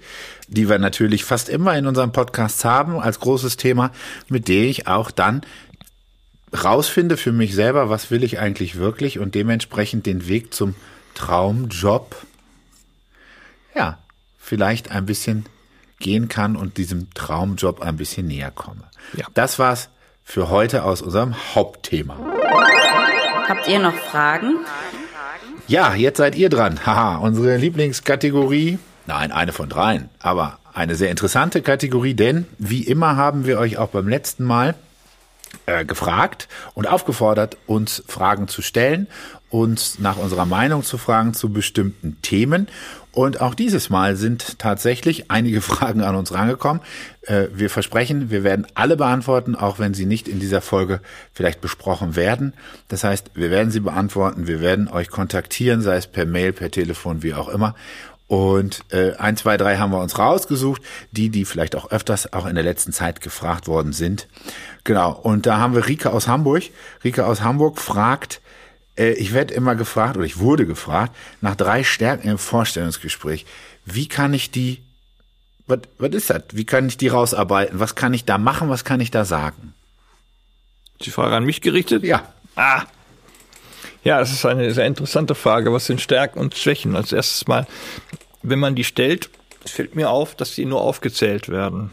die 0.48 0.70
wir 0.70 0.78
natürlich 0.78 1.24
fast 1.26 1.50
immer 1.50 1.76
in 1.76 1.86
unserem 1.86 2.12
Podcast 2.12 2.64
haben, 2.64 2.98
als 2.98 3.20
großes 3.20 3.58
Thema, 3.58 3.92
mit 4.28 4.48
der 4.48 4.64
ich 4.64 4.86
auch 4.86 5.10
dann 5.10 5.42
rausfinde 6.64 7.18
für 7.18 7.32
mich 7.32 7.54
selber, 7.54 7.90
was 7.90 8.10
will 8.10 8.24
ich 8.24 8.38
eigentlich 8.38 8.76
wirklich 8.76 9.18
und 9.18 9.34
dementsprechend 9.34 10.06
den 10.06 10.28
Weg 10.28 10.54
zum 10.54 10.74
Traumjob 11.14 12.14
ja, 13.76 13.98
vielleicht 14.38 14.90
ein 14.90 15.06
bisschen 15.06 15.46
gehen 15.98 16.28
kann 16.28 16.56
und 16.56 16.76
diesem 16.76 17.12
Traumjob 17.14 17.80
ein 17.80 17.96
bisschen 17.96 18.26
näher 18.26 18.50
komme. 18.50 18.82
Ja. 19.16 19.26
Das 19.34 19.58
war's 19.58 19.88
für 20.24 20.50
heute 20.50 20.84
aus 20.84 21.02
unserem 21.02 21.34
Hauptthema. 21.54 22.16
Habt 23.48 23.68
ihr 23.68 23.78
noch 23.78 23.94
Fragen? 23.94 24.56
Ja, 25.68 25.94
jetzt 25.94 26.18
seid 26.18 26.34
ihr 26.36 26.48
dran. 26.48 26.84
Haha, 26.84 27.16
unsere 27.16 27.56
Lieblingskategorie. 27.56 28.78
Nein, 29.06 29.30
eine 29.30 29.52
von 29.52 29.68
dreien, 29.68 30.08
aber 30.18 30.58
eine 30.74 30.96
sehr 30.96 31.10
interessante 31.10 31.62
Kategorie, 31.62 32.14
denn 32.14 32.46
wie 32.58 32.82
immer 32.82 33.16
haben 33.16 33.46
wir 33.46 33.58
euch 33.58 33.78
auch 33.78 33.88
beim 33.88 34.08
letzten 34.08 34.44
Mal 34.44 34.74
äh, 35.66 35.84
gefragt 35.84 36.48
und 36.74 36.86
aufgefordert, 36.86 37.56
uns 37.66 38.02
Fragen 38.08 38.48
zu 38.48 38.62
stellen, 38.62 39.06
uns 39.48 39.98
nach 39.98 40.16
unserer 40.16 40.44
Meinung 40.44 40.82
zu 40.82 40.98
fragen 40.98 41.34
zu 41.34 41.50
bestimmten 41.50 42.20
Themen. 42.20 42.68
Und 43.16 43.40
auch 43.40 43.54
dieses 43.54 43.88
Mal 43.88 44.14
sind 44.14 44.58
tatsächlich 44.58 45.30
einige 45.30 45.60
Fragen 45.62 46.02
an 46.02 46.16
uns 46.16 46.34
rangekommen. 46.34 46.82
Äh, 47.22 47.46
wir 47.50 47.70
versprechen, 47.70 48.28
wir 48.28 48.44
werden 48.44 48.66
alle 48.74 48.94
beantworten, 48.94 49.54
auch 49.54 49.78
wenn 49.78 49.94
sie 49.94 50.04
nicht 50.04 50.28
in 50.28 50.38
dieser 50.38 50.60
Folge 50.60 51.00
vielleicht 51.32 51.62
besprochen 51.62 52.14
werden. 52.14 52.52
Das 52.88 53.04
heißt, 53.04 53.30
wir 53.32 53.50
werden 53.50 53.70
sie 53.70 53.80
beantworten, 53.80 54.46
wir 54.46 54.60
werden 54.60 54.88
euch 54.88 55.08
kontaktieren, 55.08 55.80
sei 55.80 55.96
es 55.96 56.06
per 56.06 56.26
Mail, 56.26 56.52
per 56.52 56.70
Telefon, 56.70 57.22
wie 57.22 57.32
auch 57.32 57.48
immer. 57.48 57.74
Und 58.26 58.80
äh, 58.90 59.14
ein, 59.14 59.38
zwei, 59.38 59.56
drei 59.56 59.78
haben 59.78 59.92
wir 59.92 60.02
uns 60.02 60.18
rausgesucht, 60.18 60.82
die, 61.12 61.30
die 61.30 61.46
vielleicht 61.46 61.74
auch 61.74 61.90
öfters 61.90 62.34
auch 62.34 62.44
in 62.44 62.54
der 62.54 62.64
letzten 62.64 62.92
Zeit 62.92 63.22
gefragt 63.22 63.66
worden 63.66 63.94
sind. 63.94 64.28
Genau. 64.84 65.12
Und 65.12 65.46
da 65.46 65.56
haben 65.56 65.74
wir 65.74 65.86
Rike 65.86 66.12
aus 66.12 66.28
Hamburg. 66.28 66.64
Rike 67.02 67.24
aus 67.24 67.40
Hamburg 67.40 67.78
fragt, 67.78 68.42
ich 68.96 69.32
werde 69.32 69.54
immer 69.54 69.74
gefragt, 69.74 70.16
oder 70.16 70.26
ich 70.26 70.38
wurde 70.38 70.66
gefragt, 70.66 71.14
nach 71.40 71.56
drei 71.56 71.84
Stärken 71.84 72.28
im 72.28 72.38
Vorstellungsgespräch. 72.38 73.46
Wie 73.84 74.08
kann 74.08 74.34
ich 74.34 74.50
die, 74.50 74.82
was, 75.66 75.80
was 75.98 76.10
ist 76.14 76.30
das? 76.30 76.42
Wie 76.52 76.64
kann 76.64 76.88
ich 76.88 76.96
die 76.96 77.08
rausarbeiten? 77.08 77.78
Was 77.78 77.94
kann 77.94 78.14
ich 78.14 78.24
da 78.24 78.38
machen? 78.38 78.68
Was 78.68 78.84
kann 78.84 79.00
ich 79.00 79.10
da 79.10 79.24
sagen? 79.24 79.74
die 81.02 81.10
Frage 81.10 81.36
an 81.36 81.44
mich 81.44 81.60
gerichtet? 81.60 82.04
Ja. 82.04 82.32
Ah. 82.54 82.82
Ja, 84.04 84.20
das 84.20 84.32
ist 84.32 84.46
eine 84.46 84.72
sehr 84.72 84.86
interessante 84.86 85.34
Frage. 85.34 85.72
Was 85.72 85.86
sind 85.86 86.00
Stärken 86.00 86.38
und 86.38 86.54
Schwächen? 86.54 86.96
Als 86.96 87.12
erstes 87.12 87.46
mal, 87.48 87.66
wenn 88.42 88.58
man 88.58 88.74
die 88.74 88.84
stellt, 88.84 89.30
fällt 89.64 89.96
mir 89.96 90.10
auf, 90.10 90.34
dass 90.34 90.54
die 90.54 90.64
nur 90.64 90.80
aufgezählt 90.80 91.48
werden. 91.48 91.90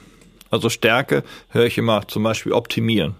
Also 0.51 0.69
Stärke 0.69 1.23
höre 1.49 1.65
ich 1.65 1.77
immer 1.77 2.07
zum 2.07 2.23
Beispiel 2.23 2.53
optimieren. 2.53 3.15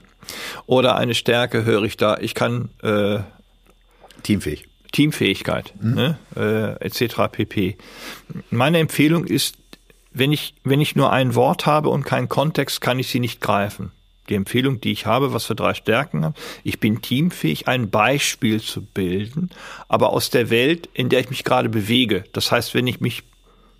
Oder 0.68 0.96
eine 0.96 1.16
Stärke 1.16 1.66
höre 1.66 1.84
ich 1.84 1.98
da, 1.98 2.18
ich 2.20 2.36
kann 2.36 2.70
äh, 2.84 3.20
Teamfähig. 4.24 4.68
Teamfähigkeit, 4.92 5.74
mhm. 5.82 5.94
ne, 5.94 6.18
äh, 6.36 6.86
etc. 6.86 7.16
pp. 7.32 7.78
Meine 8.52 8.80
Empfehlung 8.80 9.26
ist, 9.26 9.58
wenn 10.12 10.32
ich, 10.32 10.54
wenn 10.64 10.80
ich 10.80 10.96
nur 10.96 11.12
ein 11.12 11.36
Wort 11.36 11.66
habe 11.66 11.90
und 11.90 12.06
keinen 12.06 12.30
Kontext, 12.30 12.80
kann 12.80 13.00
ich 13.00 13.08
sie 13.08 13.20
nicht 13.20 13.42
greifen. 13.42 13.92
Die 14.30 14.36
Empfehlung, 14.36 14.80
die 14.80 14.92
ich 14.92 15.06
habe, 15.06 15.34
was 15.34 15.46
für 15.46 15.56
drei 15.56 15.74
Stärken 15.74 16.24
habe, 16.24 16.36
ich 16.64 16.80
bin 16.80 17.02
teamfähig, 17.02 17.68
ein 17.68 17.90
Beispiel 17.90 18.62
zu 18.62 18.82
bilden, 18.82 19.50
aber 19.90 20.12
aus 20.12 20.30
der 20.30 20.50
Welt, 20.50 20.88
in 20.94 21.10
der 21.10 21.20
ich 21.20 21.30
mich 21.30 21.44
gerade 21.44 21.68
bewege. 21.68 22.24
Das 22.32 22.52
heißt, 22.52 22.74
wenn 22.74 22.88
ich 22.88 23.02
mich 23.02 23.24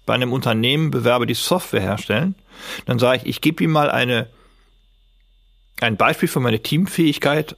bei 0.06 0.16
einem 0.16 0.34
Unternehmen 0.34 0.92
bewerbe, 0.92 1.28
die 1.28 1.34
Software 1.34 1.82
herstellen, 1.82 2.36
dann 2.86 3.00
sage 3.00 3.22
ich, 3.22 3.28
ich 3.28 3.42
gebe 3.42 3.64
ihm 3.64 3.72
mal 3.72 3.90
eine, 3.90 4.28
ein 5.80 5.96
Beispiel 5.96 6.28
für 6.28 6.42
meine 6.42 6.62
Teamfähigkeit 6.62 7.56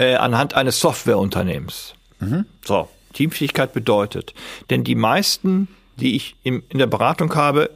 äh, 0.00 0.14
anhand 0.14 0.54
eines 0.54 0.80
Softwareunternehmens. 0.80 1.94
Mhm. 2.20 2.46
So, 2.64 2.88
Teamfähigkeit 3.12 3.74
bedeutet, 3.74 4.32
denn 4.70 4.82
die 4.82 4.94
meisten, 4.94 5.68
die 5.96 6.16
ich 6.16 6.36
im, 6.42 6.62
in 6.70 6.78
der 6.78 6.86
Beratung 6.86 7.34
habe, 7.34 7.70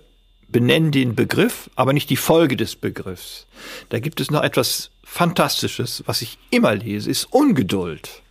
benennen 0.48 0.90
den 0.90 1.14
Begriff, 1.14 1.68
aber 1.76 1.92
nicht 1.92 2.08
die 2.08 2.16
Folge 2.16 2.56
des 2.56 2.76
Begriffs. 2.76 3.46
Da 3.90 3.98
gibt 3.98 4.20
es 4.20 4.30
noch 4.30 4.42
etwas 4.42 4.90
Fantastisches, 5.02 6.02
was 6.06 6.22
ich 6.22 6.38
immer 6.50 6.74
lese, 6.74 7.10
ist 7.10 7.26
Ungeduld. 7.26 8.22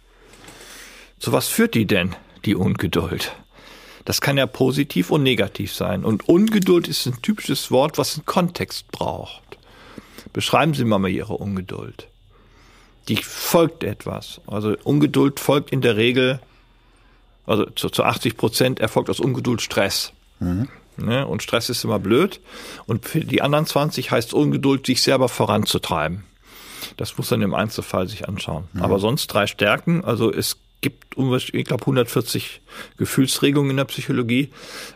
So 1.19 1.31
was 1.31 1.47
führt 1.47 1.75
die 1.75 1.85
denn, 1.85 2.15
die 2.45 2.55
Ungeduld? 2.55 3.31
Das 4.05 4.19
kann 4.19 4.37
ja 4.37 4.47
positiv 4.47 5.11
und 5.11 5.23
negativ 5.23 5.73
sein. 5.73 6.03
Und 6.03 6.27
Ungeduld 6.27 6.87
ist 6.87 7.05
ein 7.05 7.21
typisches 7.21 7.71
Wort, 7.71 7.97
was 7.97 8.15
einen 8.15 8.25
Kontext 8.25 8.91
braucht. 8.91 9.43
Beschreiben 10.33 10.73
Sie 10.73 10.83
mal 10.83 11.07
Ihre 11.07 11.37
Ungeduld. 11.37 12.07
Die 13.07 13.17
folgt 13.17 13.83
etwas. 13.83 14.41
Also 14.47 14.75
Ungeduld 14.83 15.39
folgt 15.39 15.71
in 15.71 15.81
der 15.81 15.97
Regel, 15.97 16.39
also 17.45 17.65
zu, 17.65 17.89
zu 17.89 18.03
80 18.03 18.37
Prozent 18.37 18.79
erfolgt 18.79 19.09
aus 19.09 19.19
Ungeduld 19.19 19.61
Stress. 19.61 20.13
Mhm. 20.39 20.69
Ne? 20.97 21.25
Und 21.25 21.43
Stress 21.43 21.69
ist 21.69 21.83
immer 21.83 21.99
blöd. 21.99 22.39
Und 22.85 23.05
für 23.05 23.21
die 23.21 23.41
anderen 23.41 23.65
20 23.65 24.11
heißt 24.11 24.33
Ungeduld, 24.33 24.85
sich 24.85 25.01
selber 25.01 25.27
voranzutreiben. 25.27 26.23
Das 26.97 27.17
muss 27.17 27.31
man 27.31 27.41
im 27.41 27.53
Einzelfall 27.53 28.07
sich 28.07 28.27
anschauen. 28.27 28.65
Mhm. 28.73 28.81
Aber 28.81 28.99
sonst 28.99 29.27
drei 29.27 29.47
Stärken. 29.47 30.03
Also 30.05 30.31
es 30.31 30.57
gibt, 30.81 31.15
ich 31.17 31.65
glaube, 31.65 31.83
140 31.83 32.61
Gefühlsregungen 32.97 33.71
in 33.71 33.77
der 33.77 33.85
Psychologie. 33.85 34.49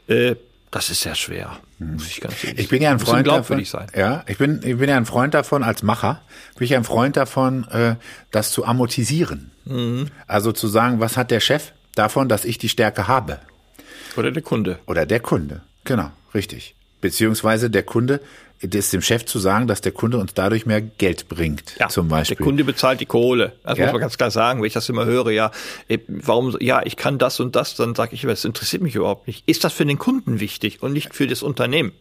Äh, 0.08 0.36
das 0.70 0.90
ist 0.90 1.02
sehr 1.02 1.16
schwer, 1.16 1.58
muss 1.80 2.08
ich 2.08 2.22
ganz 2.22 2.44
ehrlich 2.44 2.60
Ich 2.60 2.70
bin 2.70 2.82
ja 2.82 2.92
ein 2.92 3.00
Freund 3.00 3.28
davon. 3.28 3.64
Sein. 3.64 3.88
Ja, 3.96 4.24
ich 4.28 4.38
bin, 4.38 4.62
ich 4.64 4.78
bin 4.78 4.90
ja 4.90 4.98
ein 4.98 5.06
Freund 5.06 5.34
davon, 5.34 5.64
als 5.64 5.84
Macher, 5.84 6.22
bin 6.56 6.66
ich 6.66 6.72
ja 6.72 6.78
ein 6.78 6.84
Freund 6.84 7.18
davon, 7.18 7.68
äh, 7.70 7.96
das 8.32 8.52
zu 8.52 8.66
amortisieren. 8.66 9.52
Mhm. 9.66 10.08
Also 10.26 10.52
zu 10.52 10.68
sagen, 10.68 11.00
was 11.00 11.18
hat 11.18 11.30
der 11.32 11.40
Chef 11.40 11.74
davon, 11.96 12.30
dass 12.30 12.46
ich 12.46 12.58
die 12.58 12.70
Stärke 12.70 13.08
habe? 13.08 13.40
Oder 14.16 14.32
der 14.32 14.42
Kunde. 14.42 14.80
Oder 14.88 15.06
der 15.06 15.20
Kunde. 15.20 15.62
Genau, 15.84 16.12
richtig. 16.34 16.76
Beziehungsweise 17.02 17.70
der 17.70 17.84
Kunde, 17.84 18.22
das 18.62 18.90
dem 18.90 19.02
Chef 19.02 19.26
zu 19.26 19.40
sagen, 19.40 19.68
dass 19.68 19.82
der 19.82 19.92
Kunde 19.92 20.18
uns 20.18 20.34
dadurch 20.34 20.66
mehr 20.66 20.82
Geld 20.82 21.30
bringt, 21.30 21.76
ja, 21.80 21.90
zum 21.90 22.08
Beispiel. 22.08 22.38
Der 22.38 22.46
Kunde 22.46 22.64
bezahlt 22.64 23.00
die 23.00 23.06
Kohle. 23.06 23.54
Das 23.64 23.78
ja? 23.78 23.86
muss 23.86 23.94
man 23.94 24.02
ganz 24.02 24.18
klar 24.18 24.32
sagen, 24.32 24.62
wenn 24.62 24.68
ich 24.68 24.74
das 24.74 24.90
immer 24.90 25.06
höre, 25.06 25.30
ja, 25.32 25.52
äh, 25.88 26.00
warum, 26.08 26.58
ja, 26.60 26.82
ich 26.84 26.96
kann 26.96 27.18
das 27.20 27.40
und 27.40 27.56
das, 27.56 27.76
dann 27.76 27.94
sage 27.94 28.16
ich, 28.16 28.24
das 28.24 28.46
interessiert 28.46 28.82
mich 28.82 28.96
überhaupt 28.96 29.28
nicht. 29.28 29.44
Ist 29.48 29.64
das 29.64 29.74
für 29.74 29.86
den 29.86 30.00
Kunden 30.00 30.40
wichtig 30.40 30.82
und 30.82 30.94
nicht 30.94 31.14
für 31.14 31.28
das 31.28 31.44
Unternehmen? 31.44 31.92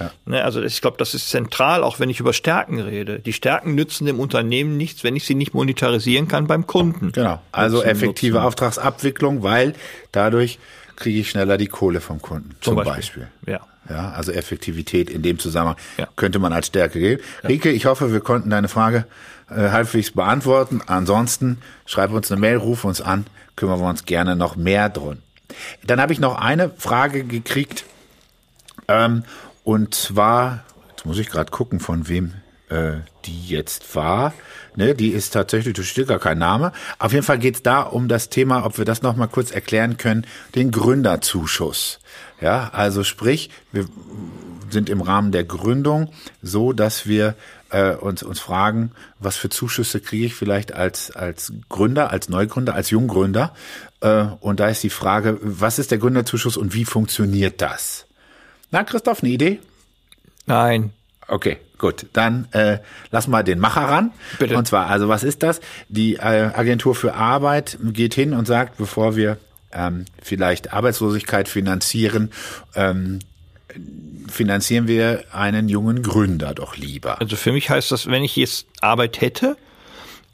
Ja. 0.00 0.10
Ne, 0.24 0.44
also 0.44 0.62
ich 0.62 0.80
glaube, 0.80 0.96
das 0.96 1.14
ist 1.14 1.28
zentral, 1.28 1.82
auch 1.82 2.00
wenn 2.00 2.08
ich 2.08 2.20
über 2.20 2.32
Stärken 2.32 2.80
rede. 2.80 3.18
Die 3.18 3.34
Stärken 3.34 3.74
nützen 3.74 4.06
dem 4.06 4.18
Unternehmen 4.18 4.76
nichts, 4.76 5.04
wenn 5.04 5.14
ich 5.14 5.26
sie 5.26 5.34
nicht 5.34 5.52
monetarisieren 5.52 6.26
kann 6.26 6.46
beim 6.46 6.66
Kunden. 6.66 7.12
Genau. 7.12 7.40
Also 7.52 7.76
nutzen, 7.76 7.90
effektive 7.90 8.36
nutzen. 8.36 8.46
Auftragsabwicklung, 8.46 9.42
weil 9.42 9.74
dadurch 10.10 10.58
kriege 10.96 11.20
ich 11.20 11.30
schneller 11.30 11.58
die 11.58 11.66
Kohle 11.66 12.00
vom 12.00 12.20
Kunden. 12.20 12.56
Zum, 12.60 12.74
zum 12.74 12.76
Beispiel. 12.76 12.94
Beispiel. 12.94 13.28
Ja. 13.46 13.60
Ja, 13.88 14.10
also 14.12 14.30
Effektivität 14.30 15.10
in 15.10 15.22
dem 15.22 15.38
Zusammenhang 15.38 15.76
ja. 15.96 16.06
könnte 16.16 16.38
man 16.38 16.52
als 16.52 16.68
Stärke 16.68 17.00
geben. 17.00 17.22
Ja. 17.42 17.48
Rike, 17.48 17.70
ich 17.70 17.86
hoffe, 17.86 18.12
wir 18.12 18.20
konnten 18.20 18.50
deine 18.50 18.68
Frage 18.68 19.06
äh, 19.50 19.70
halbwegs 19.70 20.12
beantworten. 20.12 20.80
Ansonsten 20.86 21.58
schreib 21.86 22.12
uns 22.12 22.30
eine 22.30 22.40
Mail, 22.40 22.56
ruf 22.56 22.84
uns 22.84 23.00
an, 23.00 23.26
kümmern 23.56 23.80
wir 23.80 23.88
uns 23.88 24.04
gerne 24.04 24.36
noch 24.36 24.56
mehr 24.56 24.88
drum. 24.88 25.18
Dann 25.84 26.00
habe 26.00 26.12
ich 26.12 26.20
noch 26.20 26.36
eine 26.36 26.70
Frage 26.76 27.24
gekriegt. 27.24 27.84
Ähm, 28.86 29.24
und 29.64 29.94
zwar, 29.94 30.64
jetzt 30.90 31.06
muss 31.06 31.18
ich 31.18 31.28
gerade 31.28 31.50
gucken, 31.50 31.80
von 31.80 32.08
wem 32.08 32.34
äh, 32.70 33.00
die 33.24 33.46
jetzt 33.46 33.94
war. 33.94 34.32
Ne, 34.76 34.94
die 34.94 35.10
ist 35.10 35.30
tatsächlich, 35.32 35.74
da 35.74 35.82
steht 35.82 36.08
gar 36.08 36.20
kein 36.20 36.38
Name. 36.38 36.72
Auf 36.98 37.12
jeden 37.12 37.24
Fall 37.24 37.38
geht 37.38 37.56
es 37.56 37.62
da 37.62 37.82
um 37.82 38.08
das 38.08 38.28
Thema, 38.28 38.64
ob 38.64 38.78
wir 38.78 38.84
das 38.84 39.02
noch 39.02 39.16
mal 39.16 39.26
kurz 39.26 39.50
erklären 39.50 39.96
können, 39.96 40.26
den 40.54 40.70
Gründerzuschuss. 40.70 41.98
Ja, 42.40 42.70
also 42.72 43.02
sprich, 43.04 43.50
wir 43.72 43.86
sind 44.70 44.88
im 44.88 45.00
Rahmen 45.00 45.32
der 45.32 45.44
Gründung 45.44 46.12
so, 46.40 46.72
dass 46.72 47.06
wir 47.06 47.34
äh, 47.70 47.94
uns, 47.94 48.22
uns 48.22 48.38
fragen, 48.38 48.92
was 49.18 49.36
für 49.36 49.48
Zuschüsse 49.48 50.00
kriege 50.00 50.26
ich 50.26 50.34
vielleicht 50.34 50.72
als, 50.72 51.10
als 51.10 51.52
Gründer, 51.68 52.10
als 52.10 52.28
Neugründer, 52.28 52.74
als 52.74 52.90
Junggründer. 52.90 53.52
Äh, 54.00 54.26
und 54.40 54.60
da 54.60 54.68
ist 54.68 54.82
die 54.82 54.90
Frage, 54.90 55.38
was 55.42 55.78
ist 55.78 55.90
der 55.90 55.98
Gründerzuschuss 55.98 56.56
und 56.56 56.74
wie 56.74 56.84
funktioniert 56.84 57.60
das? 57.60 58.06
Na, 58.70 58.84
Christoph, 58.84 59.22
eine 59.22 59.32
Idee? 59.32 59.58
Nein. 60.46 60.92
Okay, 61.30 61.58
gut. 61.78 62.06
Dann 62.12 62.48
äh, 62.50 62.78
lass 63.12 63.28
mal 63.28 63.44
den 63.44 63.60
Macher 63.60 63.82
ran. 63.82 64.12
Bitte. 64.40 64.56
Und 64.56 64.66
zwar, 64.66 64.88
also 64.88 65.08
was 65.08 65.22
ist 65.22 65.44
das? 65.44 65.60
Die 65.88 66.16
äh, 66.16 66.18
Agentur 66.18 66.96
für 66.96 67.14
Arbeit 67.14 67.78
geht 67.80 68.14
hin 68.14 68.34
und 68.34 68.46
sagt, 68.46 68.76
bevor 68.78 69.14
wir 69.14 69.38
ähm, 69.72 70.06
vielleicht 70.20 70.72
Arbeitslosigkeit 70.72 71.48
finanzieren, 71.48 72.32
ähm, 72.74 73.20
finanzieren 74.28 74.88
wir 74.88 75.22
einen 75.30 75.68
jungen 75.68 76.02
Gründer 76.02 76.52
doch 76.52 76.76
lieber. 76.76 77.20
Also 77.20 77.36
für 77.36 77.52
mich 77.52 77.70
heißt 77.70 77.92
das, 77.92 78.08
wenn 78.08 78.24
ich 78.24 78.34
jetzt 78.34 78.66
Arbeit 78.80 79.20
hätte 79.20 79.56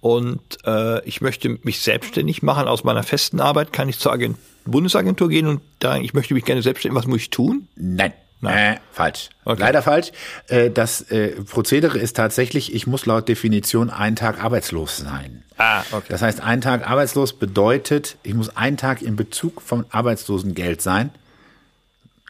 und 0.01 0.41
äh, 0.65 1.07
ich 1.07 1.21
möchte 1.21 1.59
mich 1.63 1.81
selbstständig 1.81 2.43
machen 2.43 2.69
aus 2.69 2.85
meiner 2.85 3.03
festen 3.03 3.41
Arbeit, 3.41 3.75
kann 3.75 3.91
ich 3.91 3.99
zur 3.99 4.13
Agent 4.13 4.39
Bundesagentur 4.65 5.29
gehen 5.29 5.47
und 5.47 5.61
sagen, 5.83 6.03
ich 6.03 6.15
möchte 6.15 6.33
mich 6.33 6.47
gerne 6.47 6.63
selbstständig, 6.63 6.97
was 6.97 7.07
muss 7.07 7.21
ich 7.21 7.31
tun? 7.31 7.69
Nein. 7.77 8.15
Nein. 8.41 8.77
Äh, 8.77 8.81
falsch. 8.93 9.31
Okay. 9.45 9.61
Leider 9.61 9.83
falsch. 9.83 10.13
Äh, 10.49 10.71
das 10.71 11.03
äh, 11.11 11.43
Prozedere 11.43 11.99
ist 11.99 12.17
tatsächlich, 12.17 12.75
ich 12.75 12.87
muss 12.87 13.07
laut 13.07 13.29
Definition 13.29 13.91
einen 13.91 14.17
Tag 14.17 14.43
arbeitslos 14.43 14.99
sein. 14.99 15.43
Ah, 15.57 15.83
okay. 15.93 16.07
Das 16.09 16.23
heißt, 16.23 16.43
ein 16.43 16.61
Tag 16.61 16.89
arbeitslos 16.89 17.33
bedeutet, 17.33 18.17
ich 18.23 18.35
muss 18.35 18.55
einen 18.57 18.77
Tag 18.77 19.01
in 19.01 19.17
Bezug 19.17 19.63
vom 19.63 19.87
Arbeitslosengeld 19.91 20.83
sein. 20.83 21.11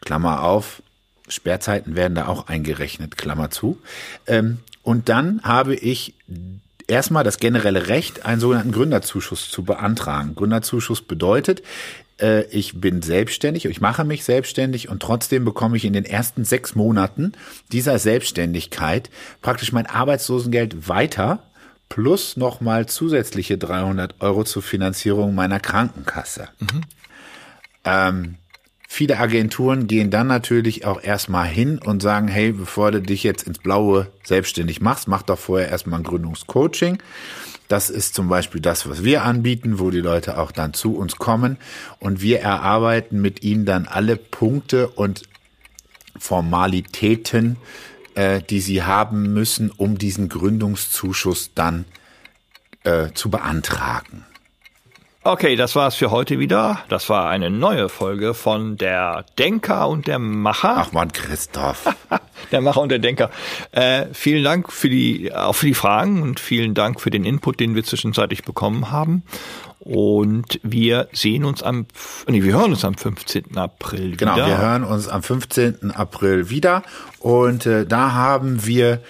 Klammer 0.01 0.43
auf, 0.43 0.81
Sperrzeiten 1.27 1.95
werden 1.95 2.15
da 2.15 2.27
auch 2.27 2.47
eingerechnet, 2.47 3.17
Klammer 3.17 3.49
zu. 3.49 3.81
Ähm, 4.27 4.59
und 4.83 5.09
dann 5.09 5.41
habe 5.43 5.75
ich 5.75 6.13
erstmal 6.87 7.23
das 7.23 7.37
generelle 7.37 7.87
Recht, 7.87 8.25
einen 8.25 8.41
sogenannten 8.41 8.71
Gründerzuschuss 8.71 9.49
zu 9.49 9.63
beantragen. 9.63 10.35
Gründerzuschuss 10.35 11.01
bedeutet, 11.01 11.61
äh, 12.19 12.45
ich 12.45 12.79
bin 12.79 13.01
selbstständig, 13.01 13.65
ich 13.65 13.81
mache 13.81 14.03
mich 14.03 14.23
selbstständig 14.23 14.89
und 14.89 15.01
trotzdem 15.01 15.45
bekomme 15.45 15.77
ich 15.77 15.85
in 15.85 15.93
den 15.93 16.05
ersten 16.05 16.45
sechs 16.45 16.75
Monaten 16.75 17.33
dieser 17.71 17.99
Selbstständigkeit 17.99 19.09
praktisch 19.41 19.71
mein 19.71 19.85
Arbeitslosengeld 19.85 20.87
weiter 20.87 21.43
plus 21.89 22.37
nochmal 22.37 22.85
zusätzliche 22.87 23.57
300 23.57 24.15
Euro 24.19 24.43
zur 24.43 24.61
Finanzierung 24.61 25.35
meiner 25.35 25.59
Krankenkasse. 25.59 26.49
Mhm. 26.59 26.81
Ähm, 27.85 28.35
viele 28.87 29.19
Agenturen 29.19 29.85
gehen 29.85 30.09
dann 30.09 30.27
natürlich 30.27 30.85
auch 30.85 31.03
erstmal 31.03 31.45
hin 31.45 31.77
und 31.77 32.01
sagen, 32.01 32.29
hey, 32.29 32.53
bevor 32.53 32.91
du 32.91 33.01
dich 33.01 33.21
jetzt 33.23 33.43
ins 33.43 33.59
Blaue 33.59 34.07
selbstständig 34.23 34.81
machst, 34.81 35.07
mach 35.07 35.21
doch 35.21 35.37
vorher 35.37 35.69
erstmal 35.69 35.99
ein 35.99 36.03
Gründungscoaching. 36.03 36.97
Das 37.67 37.89
ist 37.89 38.15
zum 38.15 38.29
Beispiel 38.29 38.61
das, 38.61 38.89
was 38.89 39.03
wir 39.03 39.23
anbieten, 39.23 39.77
wo 39.77 39.91
die 39.91 39.99
Leute 39.99 40.39
auch 40.39 40.53
dann 40.53 40.73
zu 40.73 40.95
uns 40.95 41.17
kommen 41.17 41.57
und 41.99 42.21
wir 42.21 42.39
erarbeiten 42.39 43.21
mit 43.21 43.43
ihnen 43.43 43.65
dann 43.65 43.85
alle 43.85 44.15
Punkte 44.15 44.87
und 44.87 45.23
Formalitäten, 46.17 47.57
äh, 48.15 48.41
die 48.41 48.61
sie 48.61 48.83
haben 48.83 49.33
müssen, 49.33 49.69
um 49.69 49.97
diesen 49.97 50.29
Gründungszuschuss 50.29 51.51
dann 51.55 51.83
äh, 52.85 53.11
zu 53.13 53.29
beantragen. 53.29 54.26
Okay, 55.29 55.57
das 55.57 55.75
war's 55.75 55.95
für 55.95 56.09
heute 56.09 56.39
wieder. 56.39 56.79
Das 56.87 57.09
war 57.09 57.27
eine 57.27 57.49
neue 57.49 57.89
Folge 57.89 58.33
von 58.33 58.77
der 58.77 59.25
Denker 59.37 59.89
und 59.89 60.07
der 60.07 60.19
Macher. 60.19 60.75
Ach 60.77 60.93
man, 60.93 61.11
Christoph. 61.11 61.93
der 62.53 62.61
Macher 62.61 62.79
und 62.79 62.87
der 62.87 62.99
Denker. 62.99 63.29
Äh, 63.73 64.05
vielen 64.13 64.45
Dank 64.45 64.71
für 64.71 64.87
die, 64.87 65.33
auch 65.33 65.51
für 65.51 65.65
die 65.65 65.73
Fragen 65.73 66.21
und 66.21 66.39
vielen 66.39 66.75
Dank 66.75 67.01
für 67.01 67.09
den 67.09 67.25
Input, 67.25 67.59
den 67.59 67.75
wir 67.75 67.83
zwischenzeitlich 67.83 68.45
bekommen 68.45 68.89
haben. 68.89 69.23
Und 69.79 70.61
wir 70.63 71.09
sehen 71.11 71.43
uns 71.43 71.61
am, 71.61 71.87
nee, 72.27 72.43
wir 72.43 72.53
hören 72.53 72.71
uns 72.71 72.85
am 72.85 72.95
15. 72.95 73.57
April 73.57 74.15
genau, 74.15 74.33
wieder. 74.33 74.45
Genau, 74.45 74.57
wir 74.57 74.65
hören 74.65 74.85
uns 74.85 75.09
am 75.09 75.23
15. 75.23 75.91
April 75.91 76.49
wieder. 76.49 76.83
Und 77.19 77.65
äh, 77.65 77.85
da 77.85 78.13
haben 78.13 78.65
wir 78.65 79.01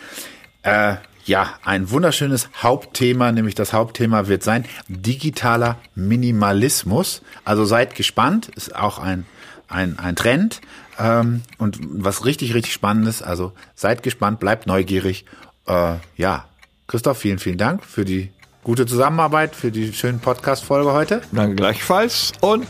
äh, 0.63 0.95
ja, 1.27 1.53
ein 1.63 1.91
wunderschönes 1.91 2.49
Hauptthema, 2.61 3.31
nämlich 3.31 3.53
das 3.53 3.73
Hauptthema 3.73 4.27
wird 4.27 4.43
sein 4.43 4.65
digitaler 4.87 5.77
Minimalismus. 5.93 7.21
Also 7.43 7.65
seid 7.65 7.95
gespannt, 7.95 8.49
ist 8.55 8.75
auch 8.75 8.97
ein, 8.97 9.25
ein, 9.67 9.99
ein 9.99 10.15
Trend 10.15 10.61
ähm, 10.97 11.43
und 11.57 11.79
was 11.81 12.25
richtig, 12.25 12.53
richtig 12.53 12.73
spannendes. 12.73 13.21
Also 13.21 13.51
seid 13.75 14.03
gespannt, 14.03 14.39
bleibt 14.39 14.67
neugierig. 14.67 15.25
Äh, 15.67 15.95
ja, 16.15 16.45
Christoph, 16.87 17.17
vielen, 17.17 17.39
vielen 17.39 17.57
Dank 17.57 17.83
für 17.83 18.05
die 18.05 18.31
gute 18.63 18.85
Zusammenarbeit, 18.85 19.55
für 19.55 19.71
die 19.71 19.91
schönen 19.91 20.19
Podcast-Folge 20.19 20.93
heute. 20.93 21.21
Danke 21.33 21.55
gleichfalls 21.55 22.31
und 22.39 22.65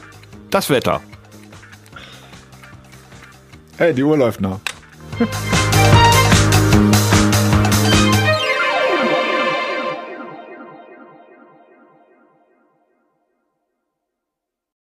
das 0.49 0.69
Wetter. 0.71 1.01
Hey, 3.77 3.93
die 3.93 4.03
Uhr 4.03 4.17
läuft 4.17 4.41
noch. 4.41 4.59